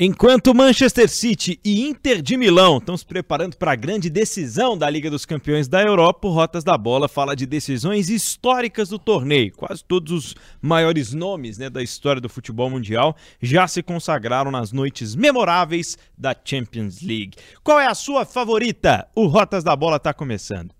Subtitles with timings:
[0.00, 4.88] Enquanto Manchester City e Inter de Milão estão se preparando para a grande decisão da
[4.88, 9.52] Liga dos Campeões da Europa, o Rotas da Bola fala de decisões históricas do torneio.
[9.56, 14.70] Quase todos os maiores nomes né, da história do futebol mundial já se consagraram nas
[14.70, 17.32] noites memoráveis da Champions League.
[17.64, 19.08] Qual é a sua favorita?
[19.16, 20.72] O Rotas da Bola está começando.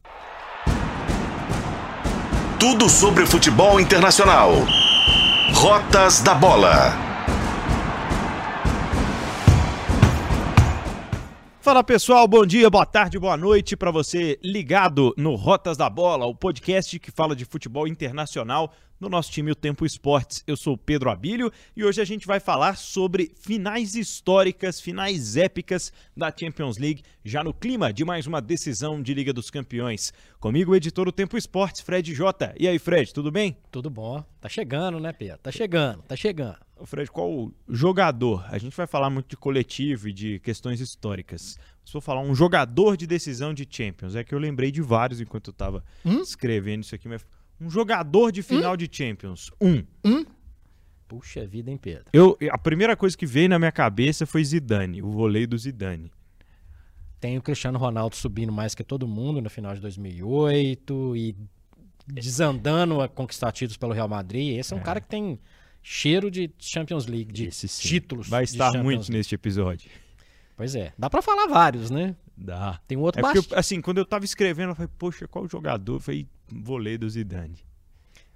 [2.60, 4.52] Tudo sobre futebol internacional.
[5.54, 7.17] Rotas da Bola.
[11.68, 16.24] Fala pessoal, bom dia, boa tarde, boa noite para você ligado no Rotas da Bola,
[16.24, 20.42] o podcast que fala de futebol internacional no nosso time O Tempo Esportes.
[20.46, 25.36] Eu sou o Pedro Abílio e hoje a gente vai falar sobre finais históricas, finais
[25.36, 30.12] épicas da Champions League, já no clima de mais uma decisão de Liga dos Campeões.
[30.40, 32.54] Comigo, o editor do Tempo Esportes, Fred Jota.
[32.58, 33.56] E aí, Fred, tudo bem?
[33.70, 34.24] Tudo bom.
[34.40, 35.38] Tá chegando, né, Pedro?
[35.38, 36.56] Tá chegando, tá chegando.
[36.84, 38.44] Fred, qual o jogador?
[38.48, 41.58] A gente vai falar muito de coletivo e de questões históricas.
[41.84, 45.20] Se for falar um jogador de decisão de Champions, é que eu lembrei de vários
[45.20, 46.20] enquanto eu tava hum?
[46.20, 47.24] escrevendo isso aqui, mas
[47.60, 48.76] um jogador de final hum?
[48.76, 49.50] de Champions.
[49.60, 49.84] Um.
[50.04, 50.24] Hum?
[51.08, 52.04] Puxa vida, hein, Pedro?
[52.12, 56.12] Eu, a primeira coisa que veio na minha cabeça foi Zidane, o vôlei do Zidane.
[57.18, 61.34] Tem o Cristiano Ronaldo subindo mais que todo mundo no final de 2008 e
[62.06, 64.58] desandando a conquistar títulos pelo Real Madrid.
[64.58, 64.82] Esse é um é.
[64.82, 65.38] cara que tem
[65.82, 68.28] cheiro de Champions League, de títulos.
[68.28, 69.12] Vai estar muito League.
[69.12, 69.90] neste episódio.
[70.58, 70.92] Pois é.
[70.98, 72.16] Dá para falar vários, né?
[72.36, 72.80] Dá.
[72.88, 75.94] Tem um outro é porque, assim, quando eu tava escrevendo, eu falei, poxa, qual jogador?
[75.94, 77.64] Eu falei, vôlei do Zidane.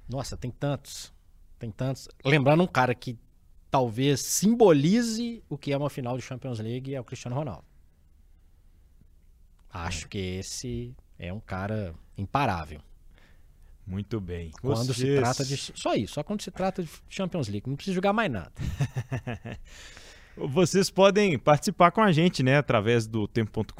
[0.09, 1.13] Nossa, tem tantos.
[1.59, 2.09] Tem tantos.
[2.25, 3.19] Lembrando um cara que
[3.69, 7.65] talvez simbolize o que é uma final de Champions League é o Cristiano Ronaldo.
[9.69, 10.09] Acho é.
[10.09, 12.81] que esse é um cara imparável.
[13.85, 14.53] Muito bem.
[14.61, 14.97] Quando Vocês...
[14.97, 15.57] se trata de.
[15.57, 17.69] Só isso, só quando se trata de Champions League.
[17.69, 18.53] Não precisa jogar mais nada.
[20.35, 23.75] Vocês podem participar com a gente, né, através do tempo.com.br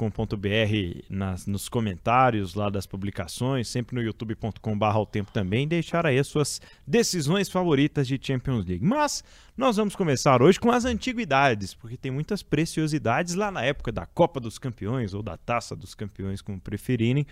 [1.47, 6.61] nos comentários lá das publicações, sempre no youtube.com.br ao tempo também, deixar aí as suas
[6.85, 8.85] decisões favoritas de Champions League.
[8.85, 9.23] Mas
[9.57, 14.05] nós vamos começar hoje com as antiguidades, porque tem muitas preciosidades lá na época da
[14.05, 17.25] Copa dos Campeões ou da Taça dos Campeões, como preferirem,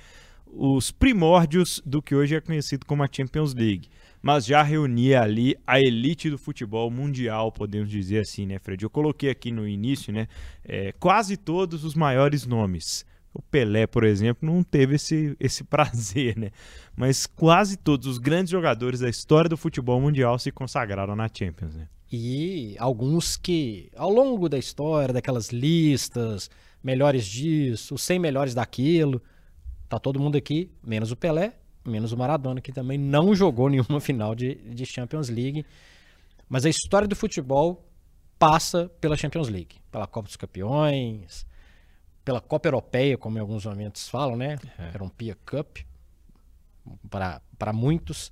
[0.54, 3.90] os primórdios do que hoje é conhecido como a Champions League
[4.22, 8.84] mas já reunia ali a elite do futebol mundial, podemos dizer assim, né, Fred?
[8.84, 10.28] Eu coloquei aqui no início, né,
[10.64, 13.06] é, quase todos os maiores nomes.
[13.34, 16.52] O Pelé, por exemplo, não teve esse, esse prazer, né?
[16.96, 21.74] Mas quase todos os grandes jogadores da história do futebol mundial se consagraram na Champions,
[21.74, 21.88] né?
[22.12, 26.50] E alguns que, ao longo da história, daquelas listas,
[26.84, 29.22] melhores disso, 100 melhores daquilo,
[29.92, 31.54] tá todo mundo aqui, menos o Pelé,
[31.86, 35.66] menos o Maradona, que também não jogou nenhuma final de, de Champions League.
[36.48, 37.86] Mas a história do futebol
[38.40, 41.46] passa pela Champions League, pela Copa dos Campeões,
[42.24, 44.58] pela Copa Europeia, como em alguns momentos falam, né?
[44.78, 44.92] É.
[44.94, 45.80] Era um Pia Cup
[47.10, 48.32] para muitos,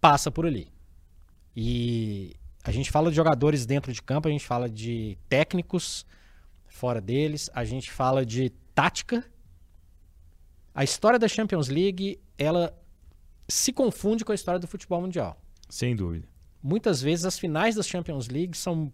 [0.00, 0.70] passa por ali.
[1.56, 6.04] E a gente fala de jogadores dentro de campo, a gente fala de técnicos
[6.66, 9.24] fora deles, a gente fala de tática.
[10.80, 12.74] A história da Champions League, ela
[13.46, 15.38] se confunde com a história do futebol mundial.
[15.68, 16.26] Sem dúvida.
[16.62, 18.90] Muitas vezes as finais das Champions League são,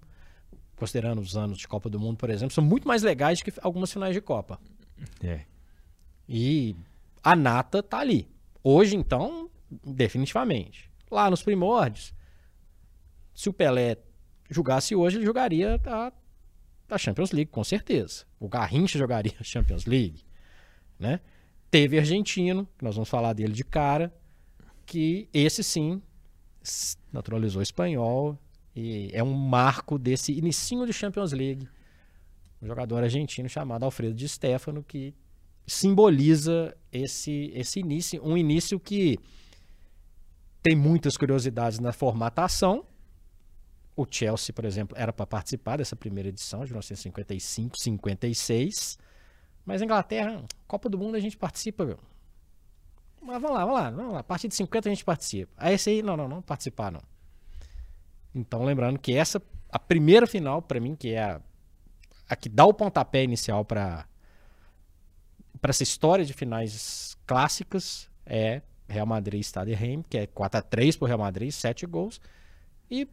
[0.75, 3.53] considerando os anos de Copa do Mundo, por exemplo, são muito mais legais do que
[3.63, 4.59] algumas finais de Copa.
[5.23, 5.43] É.
[6.29, 6.75] E
[7.23, 8.29] a nata tá ali.
[8.65, 9.49] Hoje, então,
[9.85, 10.91] definitivamente.
[11.09, 12.13] Lá nos primórdios,
[13.33, 13.97] se o Pelé
[14.51, 16.13] jogasse hoje, ele jogaria a,
[16.91, 18.25] a Champions League, com certeza.
[18.41, 20.25] O Garrincha jogaria a Champions League,
[20.99, 21.21] né?
[21.71, 24.15] Teve argentino, que nós vamos falar dele de cara,
[24.84, 26.00] que esse sim
[27.12, 28.38] naturalizou espanhol
[28.75, 31.69] e é um marco desse inicinho de Champions League.
[32.60, 35.15] Um jogador argentino chamado Alfredo Di Stefano que
[35.66, 39.19] simboliza esse esse início, um início que
[40.62, 42.84] tem muitas curiosidades na formatação.
[43.94, 48.98] O Chelsea, por exemplo, era para participar dessa primeira edição de 1955, 56.
[49.66, 51.98] Mas a Inglaterra, Copa do Mundo a gente participa
[53.27, 54.21] mas vamos lá, vamos lá, vamos lá.
[54.21, 55.53] A partir de 50 a gente participa.
[55.57, 57.03] Aí esse aí, não, não, não participar não.
[58.33, 61.41] Então, lembrando que essa, a primeira final, para mim, que é a,
[62.28, 64.07] a que dá o pontapé inicial para
[65.60, 70.62] para essa história de finais clássicas, é Real Madrid Stade Reims, que é 4 a
[70.62, 72.21] 3 pro Real Madrid, 7 gols.
[72.91, 73.09] E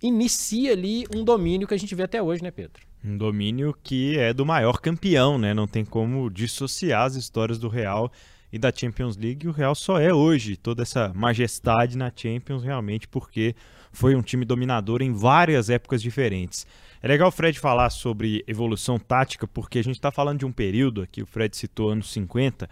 [0.00, 2.86] inicia ali um domínio que a gente vê até hoje, né, Pedro?
[3.04, 5.52] Um domínio que é do maior campeão, né?
[5.52, 8.10] Não tem como dissociar as histórias do Real
[8.50, 9.46] e da Champions League.
[9.46, 13.54] o Real só é hoje toda essa majestade na Champions realmente porque
[13.92, 16.66] foi um time dominador em várias épocas diferentes.
[17.02, 20.52] É legal o Fred falar sobre evolução tática, porque a gente está falando de um
[20.52, 22.68] período aqui, o Fred citou anos 50,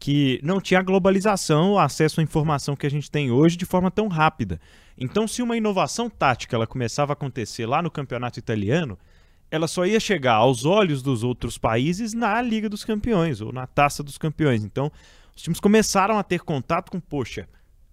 [0.00, 3.90] que não tinha globalização, o acesso à informação que a gente tem hoje de forma
[3.90, 4.60] tão rápida.
[4.98, 8.98] Então, se uma inovação tática ela começava a acontecer lá no campeonato italiano,
[9.50, 13.66] ela só ia chegar aos olhos dos outros países na Liga dos Campeões ou na
[13.66, 14.64] Taça dos Campeões.
[14.64, 14.90] Então,
[15.34, 17.48] os times começaram a ter contato com, poxa,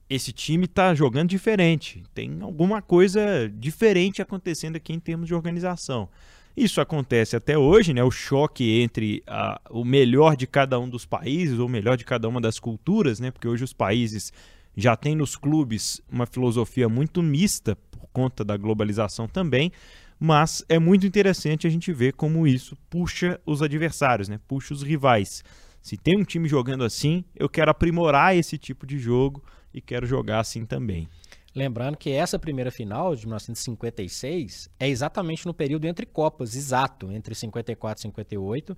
[0.09, 6.09] esse time está jogando diferente, tem alguma coisa diferente acontecendo aqui em termos de organização.
[6.55, 8.03] Isso acontece até hoje, né?
[8.03, 12.05] O choque entre a, o melhor de cada um dos países, ou o melhor de
[12.05, 13.29] cada uma das culturas, né?
[13.29, 14.31] Porque hoje os países
[14.75, 19.71] já têm nos clubes uma filosofia muito mista por conta da globalização também,
[20.19, 24.39] mas é muito interessante a gente ver como isso puxa os adversários, né?
[24.47, 25.43] Puxa os rivais.
[25.81, 30.05] Se tem um time jogando assim, eu quero aprimorar esse tipo de jogo e quero
[30.05, 31.07] jogar assim também.
[31.55, 37.33] Lembrando que essa primeira final de 1956 é exatamente no período entre Copas, exato, entre
[37.33, 38.77] 54 e 58.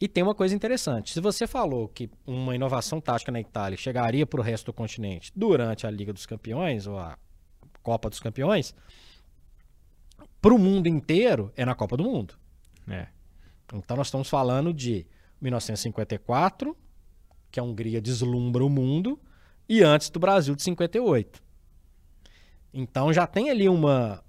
[0.00, 4.26] E tem uma coisa interessante: se você falou que uma inovação tática na Itália chegaria
[4.26, 7.18] para o resto do continente durante a Liga dos Campeões ou a
[7.82, 8.74] Copa dos Campeões,
[10.48, 12.32] para o mundo inteiro é na Copa do Mundo.
[12.88, 13.08] É.
[13.74, 15.06] Então nós estamos falando de
[15.42, 16.74] 1954,
[17.50, 19.20] que a Hungria deslumbra o mundo,
[19.68, 21.42] e antes do Brasil de 58.
[22.72, 24.24] Então já tem ali uma,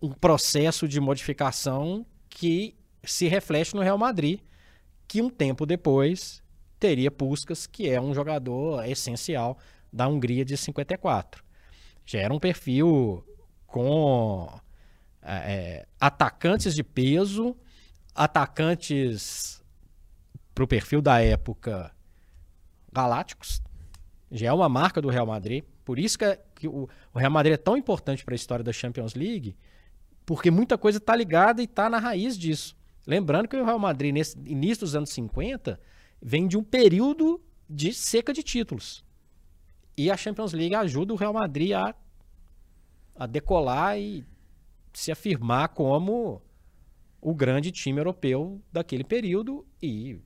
[0.00, 2.74] um processo de modificação que
[3.04, 4.40] se reflete no Real Madrid,
[5.06, 6.42] que um tempo depois
[6.80, 9.58] teria Puskas, que é um jogador essencial
[9.92, 11.44] da Hungria de 54.
[12.06, 13.22] Já era um perfil
[13.66, 14.48] com
[15.22, 17.56] é, é atacantes de peso,
[18.14, 19.62] atacantes
[20.54, 21.92] para o perfil da época
[22.92, 23.62] galácticos,
[24.30, 25.64] já é uma marca do Real Madrid.
[25.84, 28.64] Por isso que, é, que o, o, Real Madrid é tão importante para a história
[28.64, 29.56] da Champions League,
[30.26, 32.76] porque muita coisa está ligada e está na raiz disso.
[33.06, 35.80] Lembrando que o Real Madrid, nesse início dos anos 50,
[36.20, 39.04] vem de um período de seca de títulos.
[39.96, 41.94] E a Champions League ajuda o Real Madrid a,
[43.16, 44.24] a decolar e
[44.92, 46.42] se afirmar como
[47.20, 50.20] o grande time europeu daquele período e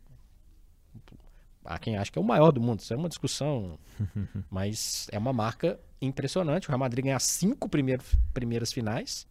[1.64, 3.78] Há quem acha que é o maior do mundo, isso é uma discussão,
[4.50, 6.66] mas é uma marca impressionante.
[6.66, 9.28] O Real Madrid ganhar cinco primeiros, primeiras finais,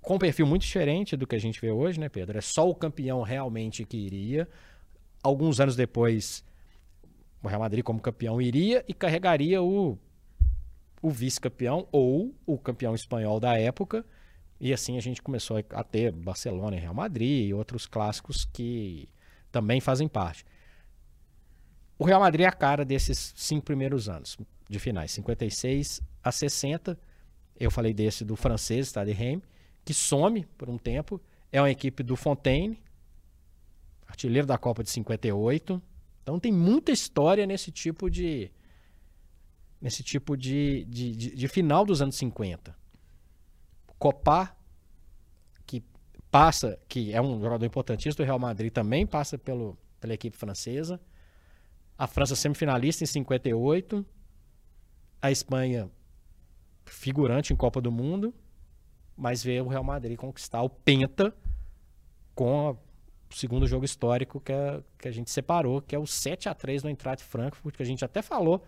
[0.00, 2.36] com um perfil muito diferente do que a gente vê hoje, né, Pedro?
[2.36, 4.48] É só o campeão realmente que iria.
[5.22, 6.44] Alguns anos depois,
[7.40, 9.96] o Real Madrid, como campeão, iria e carregaria o,
[11.02, 14.06] o vice-campeão ou o campeão espanhol da época.
[14.60, 19.08] E assim a gente começou a ter Barcelona e Real Madrid e outros clássicos que
[19.50, 20.46] também fazem parte.
[21.98, 24.38] O Real Madrid é a cara desses cinco primeiros anos
[24.68, 26.98] de finais, 56 a 60.
[27.58, 29.42] Eu falei desse do francês, Stade Reims,
[29.84, 31.20] que some por um tempo.
[31.50, 32.80] É uma equipe do Fontaine,
[34.06, 35.82] artilheiro da Copa de 58.
[36.22, 38.50] Então tem muita história nesse tipo de
[39.82, 42.74] nesse tipo de, de, de, de final dos anos 50.
[43.98, 44.56] Copá,
[45.66, 45.82] que
[46.30, 51.00] passa, que é um jogador importantíssimo do Real Madrid, também passa pelo, pela equipe francesa.
[51.98, 54.06] A França semifinalista em 58.
[55.20, 55.90] A Espanha
[56.84, 58.32] figurante em Copa do Mundo.
[59.16, 61.34] Mas veio o Real Madrid conquistar o Penta
[62.34, 62.78] com o
[63.34, 66.82] segundo jogo histórico que a, que a gente separou, que é o 7 a 3
[66.84, 68.64] no Eintracht Frankfurt, que a gente até falou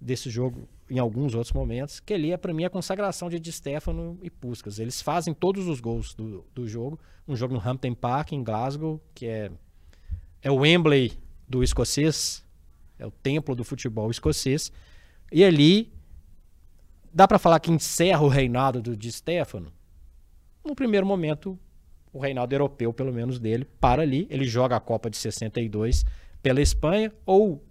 [0.00, 3.50] desse jogo em alguns outros momentos, que ele é para mim a consagração de Di
[3.50, 4.78] Stefano e Puskas.
[4.78, 9.00] Eles fazem todos os gols do, do jogo, um jogo no Hampton Park em Glasgow,
[9.14, 9.50] que é
[10.42, 11.12] é o Wembley
[11.48, 12.44] do escocês,
[12.98, 14.70] é o templo do futebol escocês.
[15.32, 15.92] E ali
[17.12, 19.72] dá para falar que encerra o reinado do Di Stefano.
[20.64, 21.58] No primeiro momento,
[22.12, 24.26] o reinado europeu, pelo menos dele, para ali.
[24.30, 26.04] Ele joga a Copa de 62
[26.42, 27.64] pela Espanha ou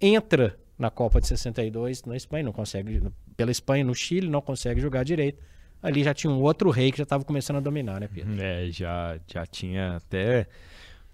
[0.00, 3.02] entra na Copa de 62 na Espanha, não consegue
[3.36, 5.38] pela Espanha no Chile, não consegue jogar direito.
[5.82, 8.40] Ali já tinha um outro rei que já estava começando a dominar, né, Pedro?
[8.40, 10.46] É, já já tinha até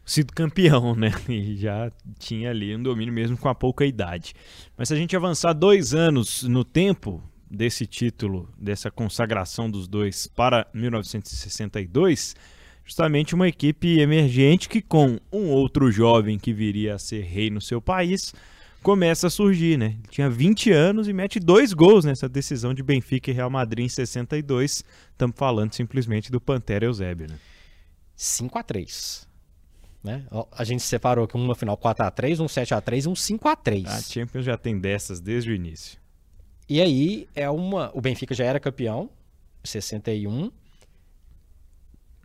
[0.04, 1.11] sido campeão, né?
[1.28, 4.35] E já tinha ali um domínio mesmo com a pouca idade.
[4.76, 10.28] Mas se a gente avançar dois anos no tempo desse título, dessa consagração dos dois
[10.28, 12.37] para 1962,
[12.85, 17.61] justamente uma equipe emergente que com um outro jovem que viria a ser rei no
[17.61, 18.32] seu país,
[18.83, 19.97] começa a surgir, né?
[19.99, 23.85] Ele tinha 20 anos e mete dois gols nessa decisão de Benfica e Real Madrid
[23.87, 24.85] em 62.
[25.11, 27.38] Estamos falando simplesmente do Pantera Eusébio, né?
[28.14, 29.26] 5 a 3
[30.06, 30.25] né?
[30.52, 33.87] A gente separou que uma final 4x3, um 7x3 e um 5x3.
[33.88, 35.99] A Champions já tem dessas desde o início.
[36.68, 37.90] E aí é uma.
[37.92, 39.11] O Benfica já era campeão,
[39.64, 40.50] 61.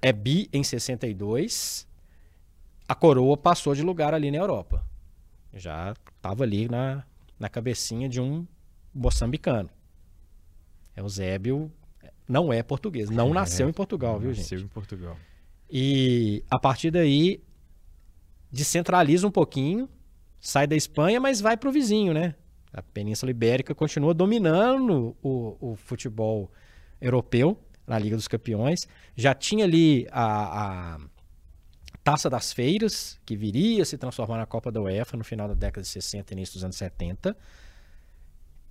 [0.01, 1.87] é bi em 62.
[2.87, 4.85] A coroa passou de lugar ali na Europa.
[5.53, 7.03] Já estava ali na,
[7.39, 8.45] na cabecinha de um
[8.93, 9.69] moçambicano.
[10.95, 11.71] Eusébio
[12.27, 14.53] não é português, não é, nasceu em Portugal, viu, nasceu gente?
[14.53, 15.17] Nasceu em Portugal.
[15.69, 17.41] E a partir daí
[18.51, 19.89] descentraliza um pouquinho,
[20.39, 22.35] sai da Espanha, mas vai para o vizinho, né?
[22.73, 26.49] A Península Ibérica continua dominando o, o, futebol
[27.01, 28.87] europeu na Liga dos Campeões.
[29.15, 30.99] Já tinha ali a, a
[32.03, 35.53] Taça das Feiras, que viria a se transformar na Copa da UEFA no final da
[35.53, 37.37] década de 60 e início dos anos 70.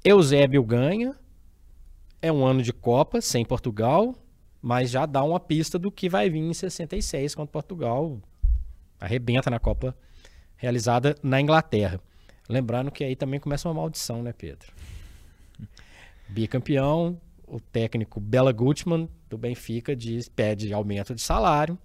[0.04, 1.14] Eusébio ganha.
[2.20, 4.14] É um ano de Copa, sem Portugal,
[4.60, 8.20] mas já dá uma pista do que vai vir em 66, quando Portugal
[8.98, 9.96] arrebenta na Copa
[10.56, 12.00] realizada na Inglaterra.
[12.48, 14.72] Lembrando que aí também começa uma maldição, né, Pedro?
[16.28, 21.78] Bicampeão, o técnico Bela Gutmann, do Benfica, diz, pede aumento de salário,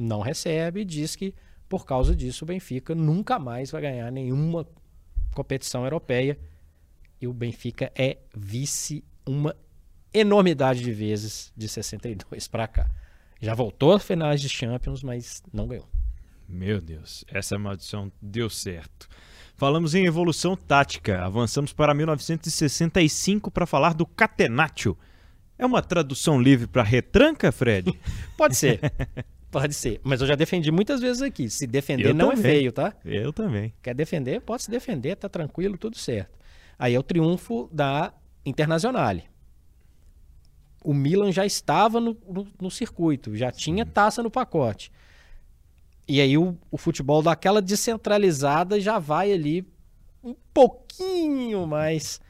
[0.00, 1.34] não recebe e diz que
[1.68, 4.66] por causa disso o Benfica nunca mais vai ganhar nenhuma
[5.32, 6.38] competição europeia.
[7.20, 9.54] E o Benfica é vice uma
[10.12, 12.90] enormidade de vezes de 62 para cá.
[13.40, 15.88] Já voltou às finais de Champions, mas não ganhou.
[16.48, 19.08] Meu Deus, essa maldição deu certo.
[19.54, 21.24] Falamos em evolução tática.
[21.24, 24.98] Avançamos para 1965 para falar do catenaccio.
[25.56, 27.92] É uma tradução livre para retranca, Fred?
[28.36, 28.80] Pode ser.
[29.50, 30.00] Pode ser.
[30.02, 31.50] Mas eu já defendi muitas vezes aqui.
[31.50, 32.50] Se defender eu não é também.
[32.50, 32.94] é feio, tá?
[33.04, 33.74] Eu também.
[33.82, 34.40] Quer defender?
[34.40, 36.38] Pode se defender, tá tranquilo, tudo certo.
[36.78, 38.14] Aí é o triunfo da
[38.46, 39.30] Internazionale
[40.82, 44.90] o Milan já estava no, no, no circuito, já tinha taça no pacote.
[46.08, 49.66] E aí o, o futebol daquela descentralizada já vai ali
[50.24, 52.20] um pouquinho mais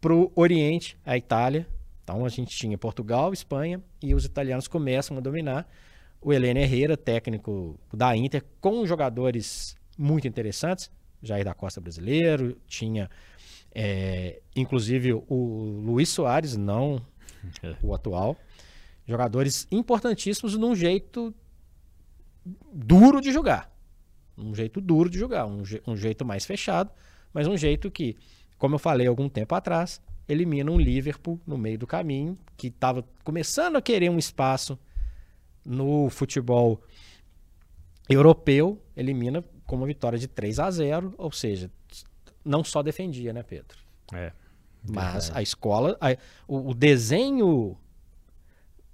[0.00, 1.66] pro Oriente, a Itália.
[2.04, 5.68] Então a gente tinha Portugal, Espanha e os italianos começam a dominar.
[6.20, 10.90] O Helene Herrera, técnico da Inter, com jogadores muito interessantes.
[11.22, 13.10] Jair da Costa brasileiro, tinha
[13.74, 17.00] é, inclusive o Luiz Soares, não
[17.82, 18.36] o atual.
[19.06, 21.34] Jogadores importantíssimos num jeito
[22.72, 23.72] duro de jogar.
[24.36, 26.90] Um jeito duro de jogar, um, je um jeito mais fechado,
[27.32, 28.16] mas um jeito que,
[28.56, 33.04] como eu falei algum tempo atrás, elimina um Liverpool no meio do caminho, que estava
[33.24, 34.78] começando a querer um espaço
[35.68, 36.80] no futebol
[38.08, 41.70] europeu, elimina com uma vitória de 3 a 0, ou seja,
[42.42, 43.76] não só defendia, né, Pedro?
[44.14, 44.32] É.
[44.82, 46.12] Mas a escola, a,
[46.46, 47.76] o, o, desenho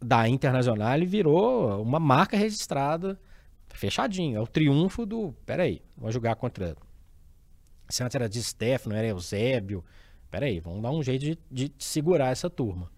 [0.02, 3.20] da Internacional virou uma marca registrada,
[3.68, 4.38] fechadinho.
[4.38, 5.32] É o triunfo do.
[5.46, 6.76] Peraí, vou jogar contra.
[7.88, 9.84] Se antes era de Stefano, era Eusébio.
[10.30, 12.90] Peraí, vamos dar um jeito de, de segurar essa turma.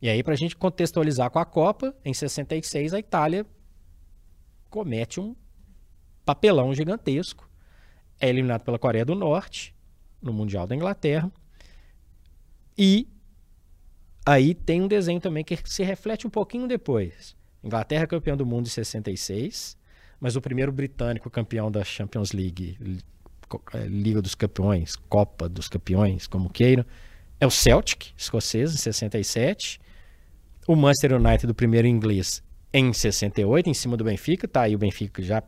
[0.00, 3.46] E aí, para a gente contextualizar com a Copa, em 66 a Itália
[4.70, 5.36] comete um
[6.24, 7.48] papelão gigantesco.
[8.20, 9.74] É eliminado pela Coreia do Norte
[10.20, 11.30] no Mundial da Inglaterra.
[12.76, 13.08] E
[14.26, 17.36] aí tem um desenho também que se reflete um pouquinho depois.
[17.62, 19.76] Inglaterra campeão do mundo em 66,
[20.20, 22.76] mas o primeiro britânico campeão da Champions League,
[23.72, 26.84] é, Liga dos Campeões, Copa dos Campeões, como queiram,
[27.40, 29.80] é o Celtic, escocês, em 67.
[30.66, 34.78] O Manchester United do primeiro inglês em 68, em cima do Benfica, tá aí o
[34.78, 35.42] Benfica já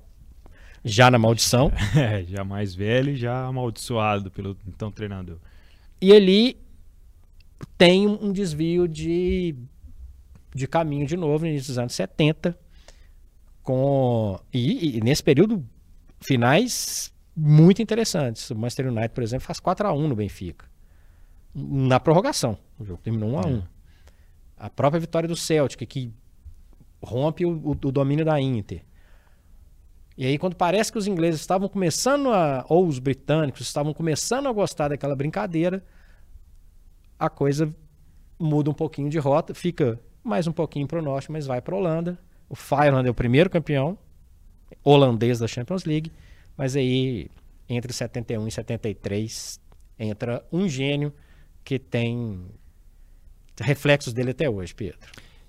[0.85, 1.73] já na maldição.
[1.97, 5.39] É, já mais velho e já amaldiçoado pelo então treinador.
[6.01, 6.57] E ali
[7.77, 9.57] tem um desvio de,
[10.55, 12.57] de caminho de novo no início dos anos 70.
[13.63, 15.67] Com, e, e nesse período,
[16.21, 18.49] finais muito interessantes.
[18.51, 20.67] O Manchester United, por exemplo, faz 4 a 1 no Benfica.
[21.59, 22.59] Na prorrogação.
[22.79, 23.63] O jogo terminou 1 a 1 é.
[24.59, 26.13] A própria vitória do Celtic, que
[27.03, 28.83] rompe o, o, o, domínio da Inter.
[30.19, 32.65] E aí, quando parece que os ingleses estavam começando a.
[32.69, 35.83] ou os britânicos estavam começando a gostar daquela brincadeira,
[37.19, 37.75] a coisa
[38.39, 41.75] muda um pouquinho de rota, fica mais um pouquinho para o norte, mas vai para
[41.75, 42.19] a Holanda.
[42.49, 43.99] O Feyenoord é o primeiro campeão
[44.85, 46.13] holandês da Champions League,
[46.57, 47.31] mas aí
[47.69, 49.61] entre 71 e 73
[49.99, 51.13] entra um gênio
[51.67, 52.47] que tem
[53.61, 54.99] reflexos dele até hoje, Pedro.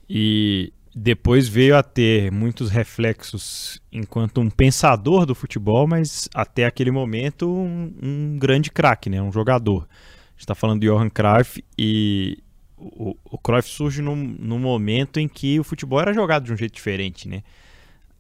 [0.10, 6.90] E depois veio a ter muitos reflexos enquanto um pensador do futebol, mas até aquele
[6.90, 9.22] momento um, um grande craque, né?
[9.22, 9.88] um jogador
[10.36, 12.40] está falando de Johan Cruyff e
[12.76, 16.58] o, o Cruyff surge num, num momento em que o futebol era jogado de um
[16.58, 17.44] jeito diferente, né?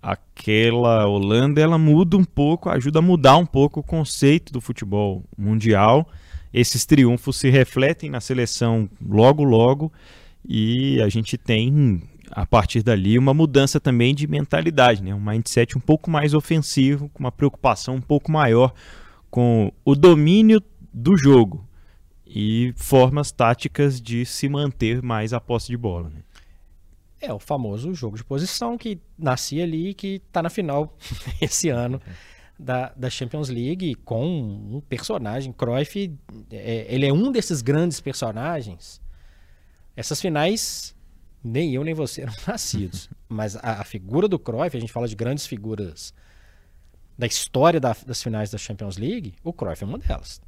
[0.01, 5.23] Aquela Holanda, ela muda um pouco, ajuda a mudar um pouco o conceito do futebol
[5.37, 6.07] mundial.
[6.53, 9.91] Esses triunfos se refletem na seleção logo, logo,
[10.47, 12.01] e a gente tem
[12.31, 15.13] a partir dali, uma mudança também de mentalidade, né?
[15.13, 18.73] um mindset um pouco mais ofensivo, com uma preocupação um pouco maior
[19.29, 20.61] com o domínio
[20.93, 21.65] do jogo
[22.25, 26.09] e formas táticas de se manter mais a posse de bola.
[26.09, 26.21] Né?
[27.21, 30.95] É o famoso jogo de posição que nascia ali e que está na final
[31.41, 32.01] esse ano
[32.59, 35.51] da, da Champions League com um personagem.
[35.51, 36.13] Cruyff,
[36.51, 39.01] é, ele é um desses grandes personagens.
[39.95, 40.95] Essas finais,
[41.43, 43.09] nem eu nem você eram nascidos.
[43.29, 46.13] Mas a, a, figura do Cruyff, a gente fala de grandes figuras
[47.17, 50.41] da história da, das finais da Champions League, o Cruyff é uma delas.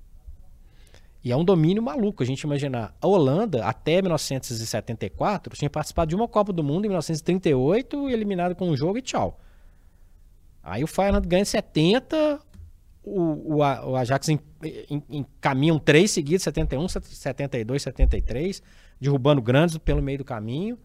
[1.24, 2.96] E é um domínio maluco a gente imaginar.
[3.02, 8.70] A Holanda, até 1974, tinha participado de uma Copa do Mundo em 1938, eliminado com
[8.70, 9.38] um jogo e tchau.
[10.70, 12.40] Aí o Feyenoord ganha 70,
[13.04, 14.28] o, o, o Ajax
[15.10, 18.62] encaminha um três seguidos, 71, 72, 73,
[19.00, 20.78] derrubando grandes pelo meio do caminho.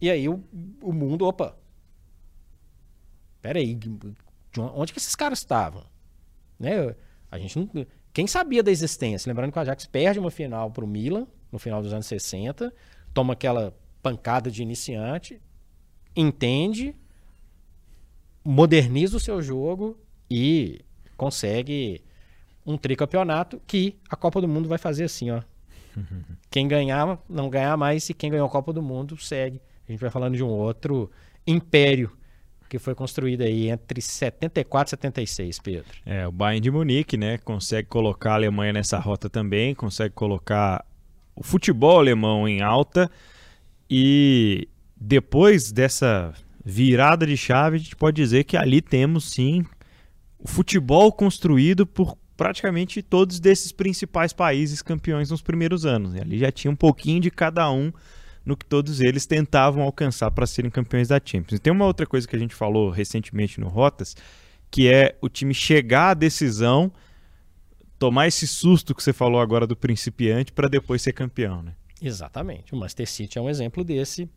[0.00, 0.42] E aí o,
[0.82, 1.56] o mundo, opa,
[3.40, 3.78] peraí,
[4.74, 5.84] onde que esses caras estavam?
[6.58, 6.94] Né?
[7.30, 7.68] A gente não
[8.14, 9.28] quem sabia da existência?
[9.28, 12.72] Lembrando que o Ajax perde uma final para o Milan, no final dos anos 60,
[13.12, 15.42] toma aquela pancada de iniciante,
[16.14, 16.94] entende,
[18.44, 19.98] moderniza o seu jogo
[20.30, 20.80] e
[21.16, 22.02] consegue
[22.66, 25.42] um tricampeonato que a Copa do Mundo vai fazer assim, ó.
[26.50, 29.60] Quem ganhar, não ganhar mais, e quem ganhou a Copa do Mundo segue.
[29.88, 31.10] A gente vai falando de um outro
[31.46, 32.10] império
[32.68, 35.90] que foi construída aí entre 74 e 76, Pedro.
[36.04, 40.84] É, o Bayern de Munique, né, consegue colocar a Alemanha nessa rota também, consegue colocar
[41.36, 43.10] o futebol alemão em alta
[43.88, 46.32] e depois dessa
[46.64, 49.64] virada de chave, a gente pode dizer que ali temos sim
[50.38, 56.14] o futebol construído por praticamente todos desses principais países campeões nos primeiros anos.
[56.14, 57.92] E ali já tinha um pouquinho de cada um
[58.44, 61.58] no que todos eles tentavam alcançar para serem campeões da Champions.
[61.58, 64.16] E tem uma outra coisa que a gente falou recentemente no Rotas,
[64.70, 66.92] que é o time chegar à decisão,
[67.98, 71.72] tomar esse susto que você falou agora do principiante para depois ser campeão, né?
[72.02, 72.74] Exatamente.
[72.74, 74.28] O Manchester City é um exemplo desse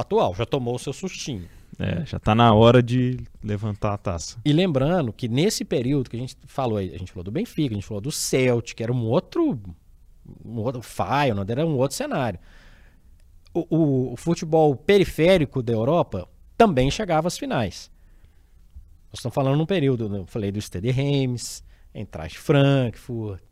[0.00, 1.48] atual, já tomou o seu sustinho.
[1.78, 4.38] É, já está na hora de levantar a taça.
[4.44, 7.76] E lembrando que nesse período que a gente falou, a gente falou do Benfica, a
[7.76, 9.60] gente falou do Celtic, que era um outro,
[10.44, 12.38] um outro Feyenoord, era um outro cenário
[13.68, 17.90] o, o, futebol periférico da Europa também chegava às finais.
[19.10, 23.42] Nós estamos falando num período, eu falei do Stade Reims, Eintracht Frankfurt,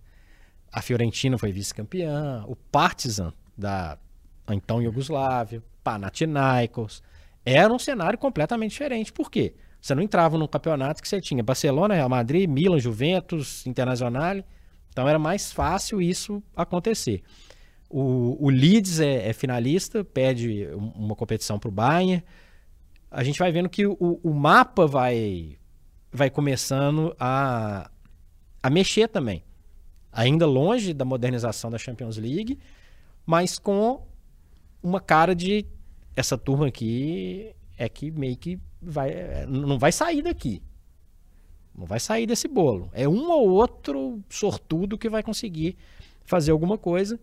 [0.71, 3.99] a Fiorentina foi vice-campeã, o Partizan da
[4.51, 7.01] então Iugoslávia, Panathinaikos,
[7.45, 9.13] era um cenário completamente diferente.
[9.13, 9.55] Por quê?
[9.81, 14.43] Você não entrava num campeonato que você tinha Barcelona, Real Madrid, Milan, Juventus, Internacional,
[14.91, 17.23] então era mais fácil isso acontecer.
[17.89, 22.21] O, o Leeds é, é finalista, pede uma competição para o Bayern.
[23.09, 25.57] A gente vai vendo que o, o mapa vai,
[26.11, 27.89] vai começando a,
[28.61, 29.45] a mexer também.
[30.11, 32.59] Ainda longe da modernização da Champions League,
[33.25, 34.05] mas com
[34.83, 35.65] uma cara de
[36.17, 40.63] essa turma aqui é que meio que vai, não vai sair daqui.
[41.77, 42.91] Não vai sair desse bolo.
[42.95, 45.77] É um ou outro sortudo que vai conseguir
[46.25, 47.21] fazer alguma coisa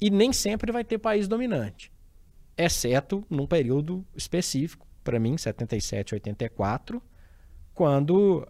[0.00, 1.92] e nem sempre vai ter país dominante,
[2.56, 7.02] exceto num período específico, para mim, 77, 84,
[7.74, 8.46] quando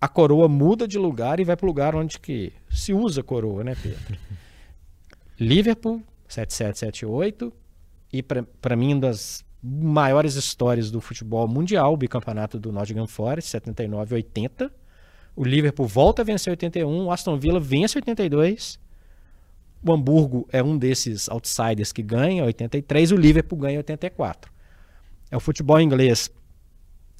[0.00, 3.64] a coroa muda de lugar e vai para o lugar onde que se usa coroa,
[3.64, 4.18] né, Pedro?
[5.38, 7.52] Liverpool, 77, 78,
[8.18, 13.50] e para mim, uma das maiores histórias do futebol mundial, o bicampeonato do Nottingham Forest,
[13.50, 14.70] 79 80.
[15.36, 18.78] O Liverpool volta a vencer 81, o Aston Villa vence 82
[19.86, 24.50] o Hamburgo é um desses outsiders que ganha 83, o Liverpool ganha 84.
[25.30, 26.30] É o futebol inglês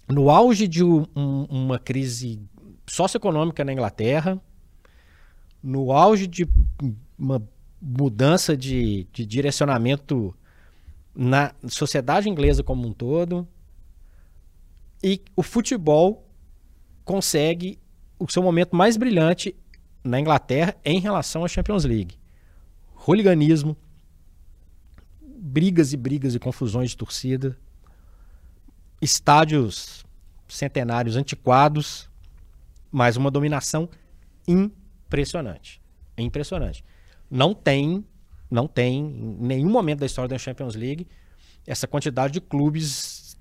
[0.09, 2.41] no auge de um, uma crise
[2.87, 4.41] socioeconômica na Inglaterra,
[5.63, 6.49] no auge de
[7.19, 7.43] uma
[7.81, 10.35] mudança de, de direcionamento
[11.15, 13.47] na sociedade inglesa como um todo,
[15.03, 16.27] e o futebol
[17.05, 17.79] consegue
[18.19, 19.55] o seu momento mais brilhante
[20.03, 22.19] na Inglaterra em relação à Champions League
[23.07, 23.77] hooliganismo,
[25.21, 27.57] brigas e brigas e confusões de torcida,
[29.01, 30.05] estádios
[30.49, 32.09] centenários antiquados,
[32.91, 33.89] mas uma dominação
[34.49, 35.83] impressionante.
[36.17, 36.85] Impressionante.
[37.31, 38.05] Não tem,
[38.55, 41.07] não tem em nenhum momento da história da Champions League
[41.67, 43.37] essa quantidade de clubes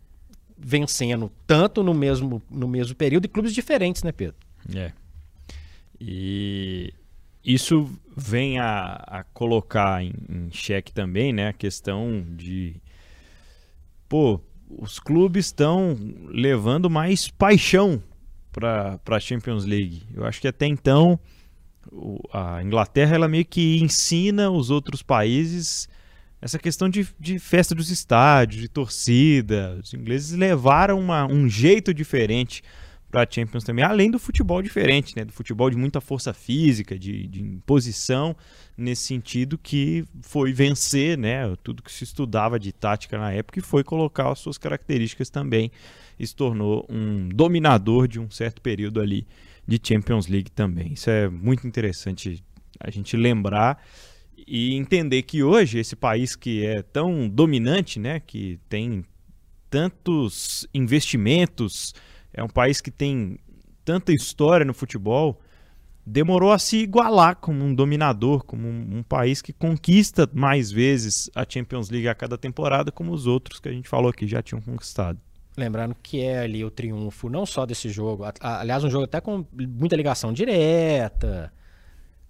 [0.57, 4.35] vencendo tanto no mesmo no mesmo período e clubes diferentes, né, Pedro?
[4.73, 4.91] É.
[5.99, 6.93] E
[7.43, 12.75] isso vem a, a colocar em, em xeque também né, a questão de
[14.09, 15.97] pô, os clubes estão
[16.27, 18.01] levando mais paixão
[18.51, 20.03] para a Champions League.
[20.13, 21.19] Eu acho que até então
[22.31, 25.87] a Inglaterra ela meio que ensina os outros países
[26.43, 29.79] essa questão de, de festa dos estádios, de torcida.
[29.81, 32.61] Os ingleses levaram uma, um jeito diferente
[33.09, 35.23] para a Champions também, além do futebol diferente, né?
[35.23, 38.35] Do futebol de muita força física, de, de imposição,
[38.75, 41.55] nesse sentido que foi vencer, né?
[41.63, 45.71] Tudo que se estudava de tática na época e foi colocar as suas características também
[46.19, 49.25] e se tornou um dominador de um certo período ali
[49.67, 50.93] de Champions League também.
[50.93, 52.43] Isso é muito interessante
[52.79, 53.81] a gente lembrar
[54.47, 58.19] e entender que hoje esse país que é tão dominante, né?
[58.19, 59.05] Que tem
[59.69, 61.93] tantos investimentos
[62.33, 63.37] é um país que tem
[63.85, 65.39] tanta história no futebol,
[66.05, 71.29] demorou a se igualar como um dominador, como um, um, país que conquista mais vezes
[71.35, 74.41] a Champions League a cada temporada, como os outros que a gente falou aqui já
[74.41, 75.19] tinham conquistado.
[75.55, 79.45] Lembrando que é ali o triunfo não só desse jogo, aliás, um jogo até com
[79.53, 81.53] muita ligação direta,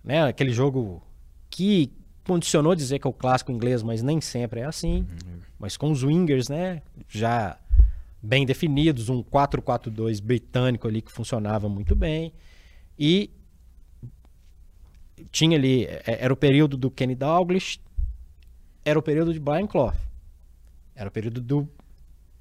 [0.03, 0.23] né?
[0.25, 1.01] Aquele jogo
[1.49, 1.91] que
[2.25, 5.07] condicionou dizer que é o clássico inglês, mas nem sempre é assim.
[5.09, 5.39] Uhum.
[5.57, 6.81] Mas com os wingers, né?
[7.07, 7.57] Já
[8.21, 12.33] bem definidos, um 4-4-2 britânico ali que funcionava muito bem.
[12.97, 13.29] E
[15.31, 17.79] tinha ali, é, era o período do Kenny Douglas,
[18.85, 19.93] era o período de Brian Clough.
[20.95, 21.69] Era o período do,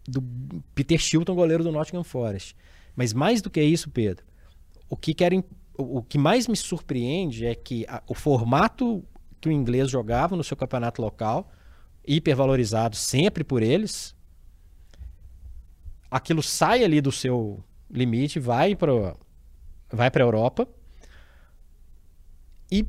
[0.07, 0.23] do
[0.75, 2.57] Peter Shilton, goleiro do Nottingham Forest.
[2.95, 4.25] Mas mais do que isso, Pedro,
[4.89, 5.45] o que, querem,
[5.77, 9.05] o, que mais me surpreende é que a, o formato
[9.41, 11.51] que o inglês jogava no seu campeonato local,
[12.07, 14.15] hipervalorizado sempre por eles,
[16.11, 19.17] aquilo sai ali do seu limite, vai para
[19.91, 20.67] vai para a Europa
[22.71, 22.87] e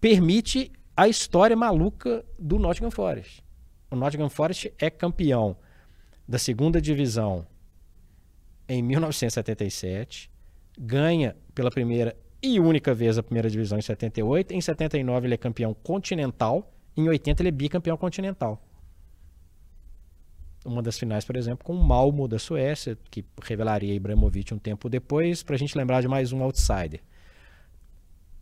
[0.00, 3.42] permite a história maluca do Nottingham Forest.
[3.90, 5.56] O Nottingham Forest é campeão
[6.26, 7.46] da segunda divisão
[8.68, 10.30] em 1977,
[10.78, 15.38] ganha pela primeira e única vez a primeira divisão em 78, em 79 ele é
[15.38, 18.60] campeão continental, em 80 ele é bicampeão continental
[20.64, 24.88] uma das finais, por exemplo, com o Malmo da Suécia, que revelaria Ibrahimovic um tempo
[24.88, 27.00] depois, para a gente lembrar de mais um outsider.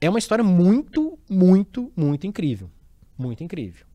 [0.00, 2.70] É uma história muito, muito, muito incrível.
[3.16, 3.86] Muito incrível.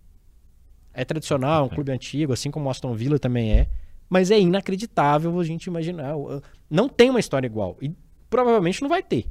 [0.95, 3.67] É tradicional, é um clube antigo, assim como o Aston Villa também é,
[4.09, 6.13] mas é inacreditável a gente imaginar.
[6.69, 7.77] Não tem uma história igual.
[7.81, 7.93] E
[8.29, 9.25] provavelmente não vai ter.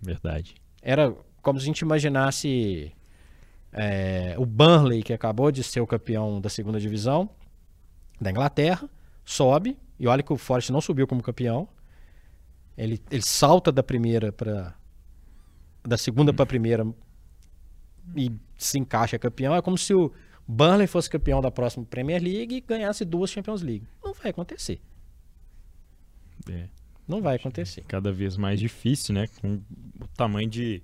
[0.00, 0.54] Verdade.
[0.80, 2.92] Era como se a gente imaginasse
[3.72, 7.28] é, o Burnley, que acabou de ser o campeão da segunda divisão,
[8.20, 8.88] da Inglaterra,
[9.24, 11.68] sobe, e olha que o Forest não subiu como campeão.
[12.76, 14.74] Ele, ele salta da primeira para
[15.82, 16.86] da segunda para a primeira
[18.14, 19.54] e se encaixa campeão.
[19.54, 20.12] É como se o
[20.50, 23.86] Burnley fosse campeão da próxima Premier League e ganhasse duas Champions League.
[24.04, 24.80] Não vai acontecer.
[26.50, 26.68] É.
[27.06, 27.84] Não vai acontecer.
[27.86, 29.28] Cada vez mais difícil, né?
[29.40, 29.60] Com
[30.00, 30.82] o tamanho de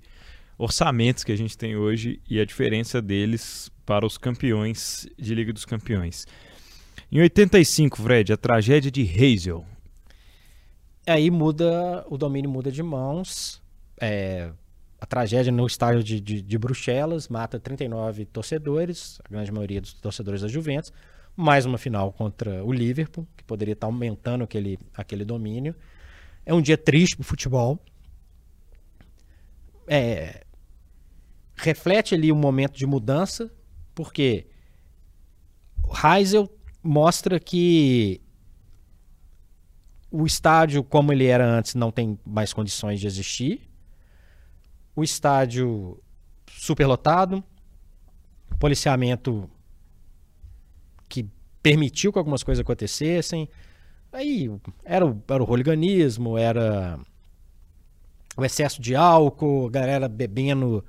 [0.57, 5.51] orçamentos que a gente tem hoje e a diferença deles para os campeões de Liga
[5.51, 6.25] dos Campeões.
[7.11, 9.65] Em 85, Fred, a tragédia de Hazel.
[11.05, 13.61] Aí muda, o domínio muda de mãos.
[13.99, 14.51] É,
[14.99, 19.93] a tragédia no estádio de, de, de, Bruxelas mata 39 torcedores, a grande maioria dos
[19.93, 20.91] torcedores da Juventus.
[21.35, 25.75] Mais uma final contra o Liverpool, que poderia estar aumentando aquele, aquele domínio.
[26.43, 27.79] É um dia triste para o futebol.
[29.87, 30.43] É,
[31.55, 33.51] reflete ali um momento de mudança,
[33.93, 34.47] porque
[36.03, 36.49] Heisel
[36.81, 38.19] mostra que
[40.09, 43.69] o estádio, como ele era antes, não tem mais condições de existir.
[44.97, 46.01] O estádio
[46.49, 47.43] superlotado,
[48.59, 49.47] policiamento
[51.07, 51.29] que
[51.61, 53.47] permitiu que algumas coisas acontecessem.
[54.11, 54.49] Aí
[54.83, 56.99] era o, era o hooliganismo, era
[58.35, 60.83] o excesso de álcool, galera bebendo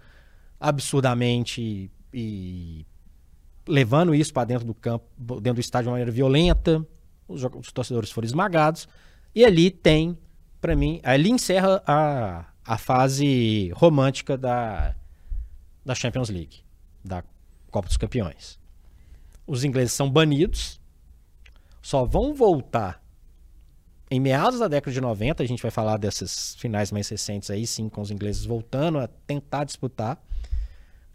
[0.58, 2.86] absurdamente e
[3.66, 5.04] levando isso para dentro do campo,
[5.40, 6.84] dentro do estádio de uma maneira violenta.
[7.28, 8.88] Os, os torcedores foram esmagados.
[9.34, 10.16] E ali tem,
[10.60, 14.94] para mim, ali encerra a, a fase romântica da,
[15.82, 16.58] da Champions League,
[17.02, 17.24] da
[17.70, 18.60] Copa dos Campeões.
[19.46, 20.78] Os ingleses são banidos,
[21.80, 23.02] só vão voltar
[24.10, 25.42] em meados da década de 90.
[25.42, 29.06] A gente vai falar dessas finais mais recentes aí, sim, com os ingleses voltando a
[29.06, 30.22] tentar disputar.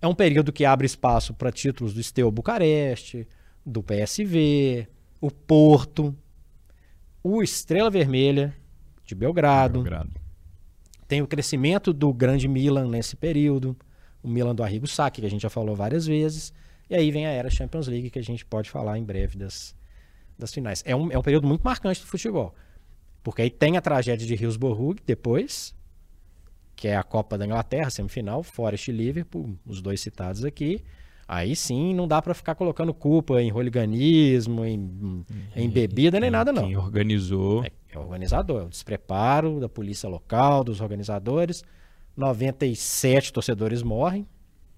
[0.01, 3.27] É um período que abre espaço para títulos do Steaua Bucareste,
[3.63, 4.87] do PSV,
[5.21, 6.17] o Porto,
[7.21, 8.55] o Estrela Vermelha
[9.05, 9.83] de Belgrado.
[9.83, 10.22] Belgrado.
[11.13, 13.78] Tem o crescimento do grande Milan nesse período,
[14.23, 16.52] o Milan do Arrigo Sacchi, que a gente já falou várias vezes.
[16.89, 19.76] E aí vem a era Champions League, que a gente pode falar em breve das,
[20.39, 20.82] das finais.
[20.88, 22.56] É um, é um período muito marcante do futebol.
[23.21, 25.76] Porque aí tem a tragédia de Hillsborough depois,
[26.76, 30.84] que é a Copa da Inglaterra, semifinal, Forest e Liverpool, os dois citados aqui.
[31.27, 36.51] Aí sim, não dá para ficar colocando culpa em hooliganismo, em, em bebida, nem nada,
[36.51, 36.63] não.
[36.63, 37.63] Quem organizou.
[37.63, 41.63] É, é organizador, é o despreparo da polícia local, dos organizadores.
[42.15, 44.27] 97 torcedores morrem,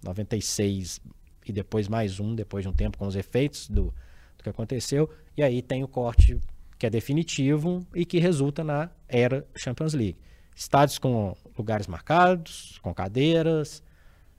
[0.03, 1.01] 96
[1.47, 3.93] e depois mais um, depois de um tempo, com os efeitos do,
[4.37, 5.09] do que aconteceu.
[5.35, 6.39] E aí tem o corte
[6.77, 10.17] que é definitivo e que resulta na era Champions League.
[10.55, 13.83] Estádios com lugares marcados, com cadeiras,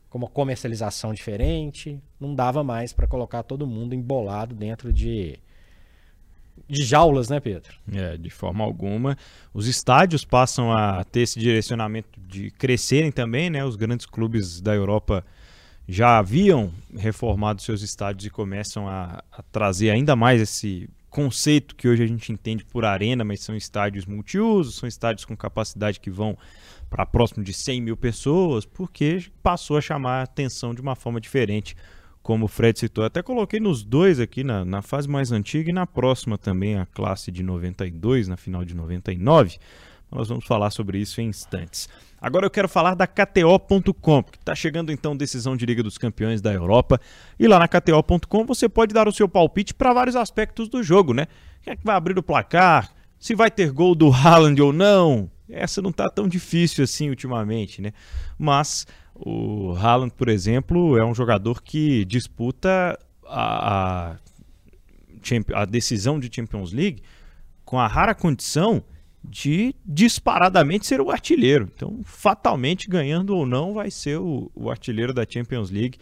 [0.08, 2.00] com uma comercialização diferente.
[2.20, 5.38] Não dava mais para colocar todo mundo embolado dentro de,
[6.68, 7.76] de jaulas, né, Pedro?
[7.92, 9.16] É, de forma alguma.
[9.52, 13.64] Os estádios passam a ter esse direcionamento de crescerem também, né?
[13.64, 15.24] Os grandes clubes da Europa
[15.88, 21.88] já haviam reformado seus estádios e começam a, a trazer ainda mais esse conceito que
[21.88, 26.10] hoje a gente entende por arena, mas são estádios multiusos, são estádios com capacidade que
[26.10, 26.36] vão
[26.90, 31.18] para próximo de 100 mil pessoas, porque passou a chamar a atenção de uma forma
[31.18, 31.74] diferente,
[32.22, 33.02] como o Fred citou.
[33.02, 36.84] Até coloquei nos dois aqui, na, na fase mais antiga e na próxima também, a
[36.84, 39.56] classe de 92, na final de 99.
[40.12, 41.88] Nós vamos falar sobre isso em instantes.
[42.26, 46.40] Agora eu quero falar da KTO.com, que está chegando então decisão de Liga dos Campeões
[46.40, 47.00] da Europa.
[47.38, 51.14] E lá na KTO.com você pode dar o seu palpite para vários aspectos do jogo,
[51.14, 51.28] né?
[51.62, 52.90] Quem é que vai abrir o placar?
[53.16, 55.30] Se vai ter gol do Haaland ou não?
[55.48, 57.92] Essa não está tão difícil assim ultimamente, né?
[58.36, 64.16] Mas o Haaland, por exemplo, é um jogador que disputa a, a,
[65.54, 67.04] a decisão de Champions League
[67.64, 68.82] com a rara condição
[69.28, 71.70] de disparadamente ser o artilheiro.
[71.74, 75.98] Então, fatalmente, ganhando ou não, vai ser o, o artilheiro da Champions League,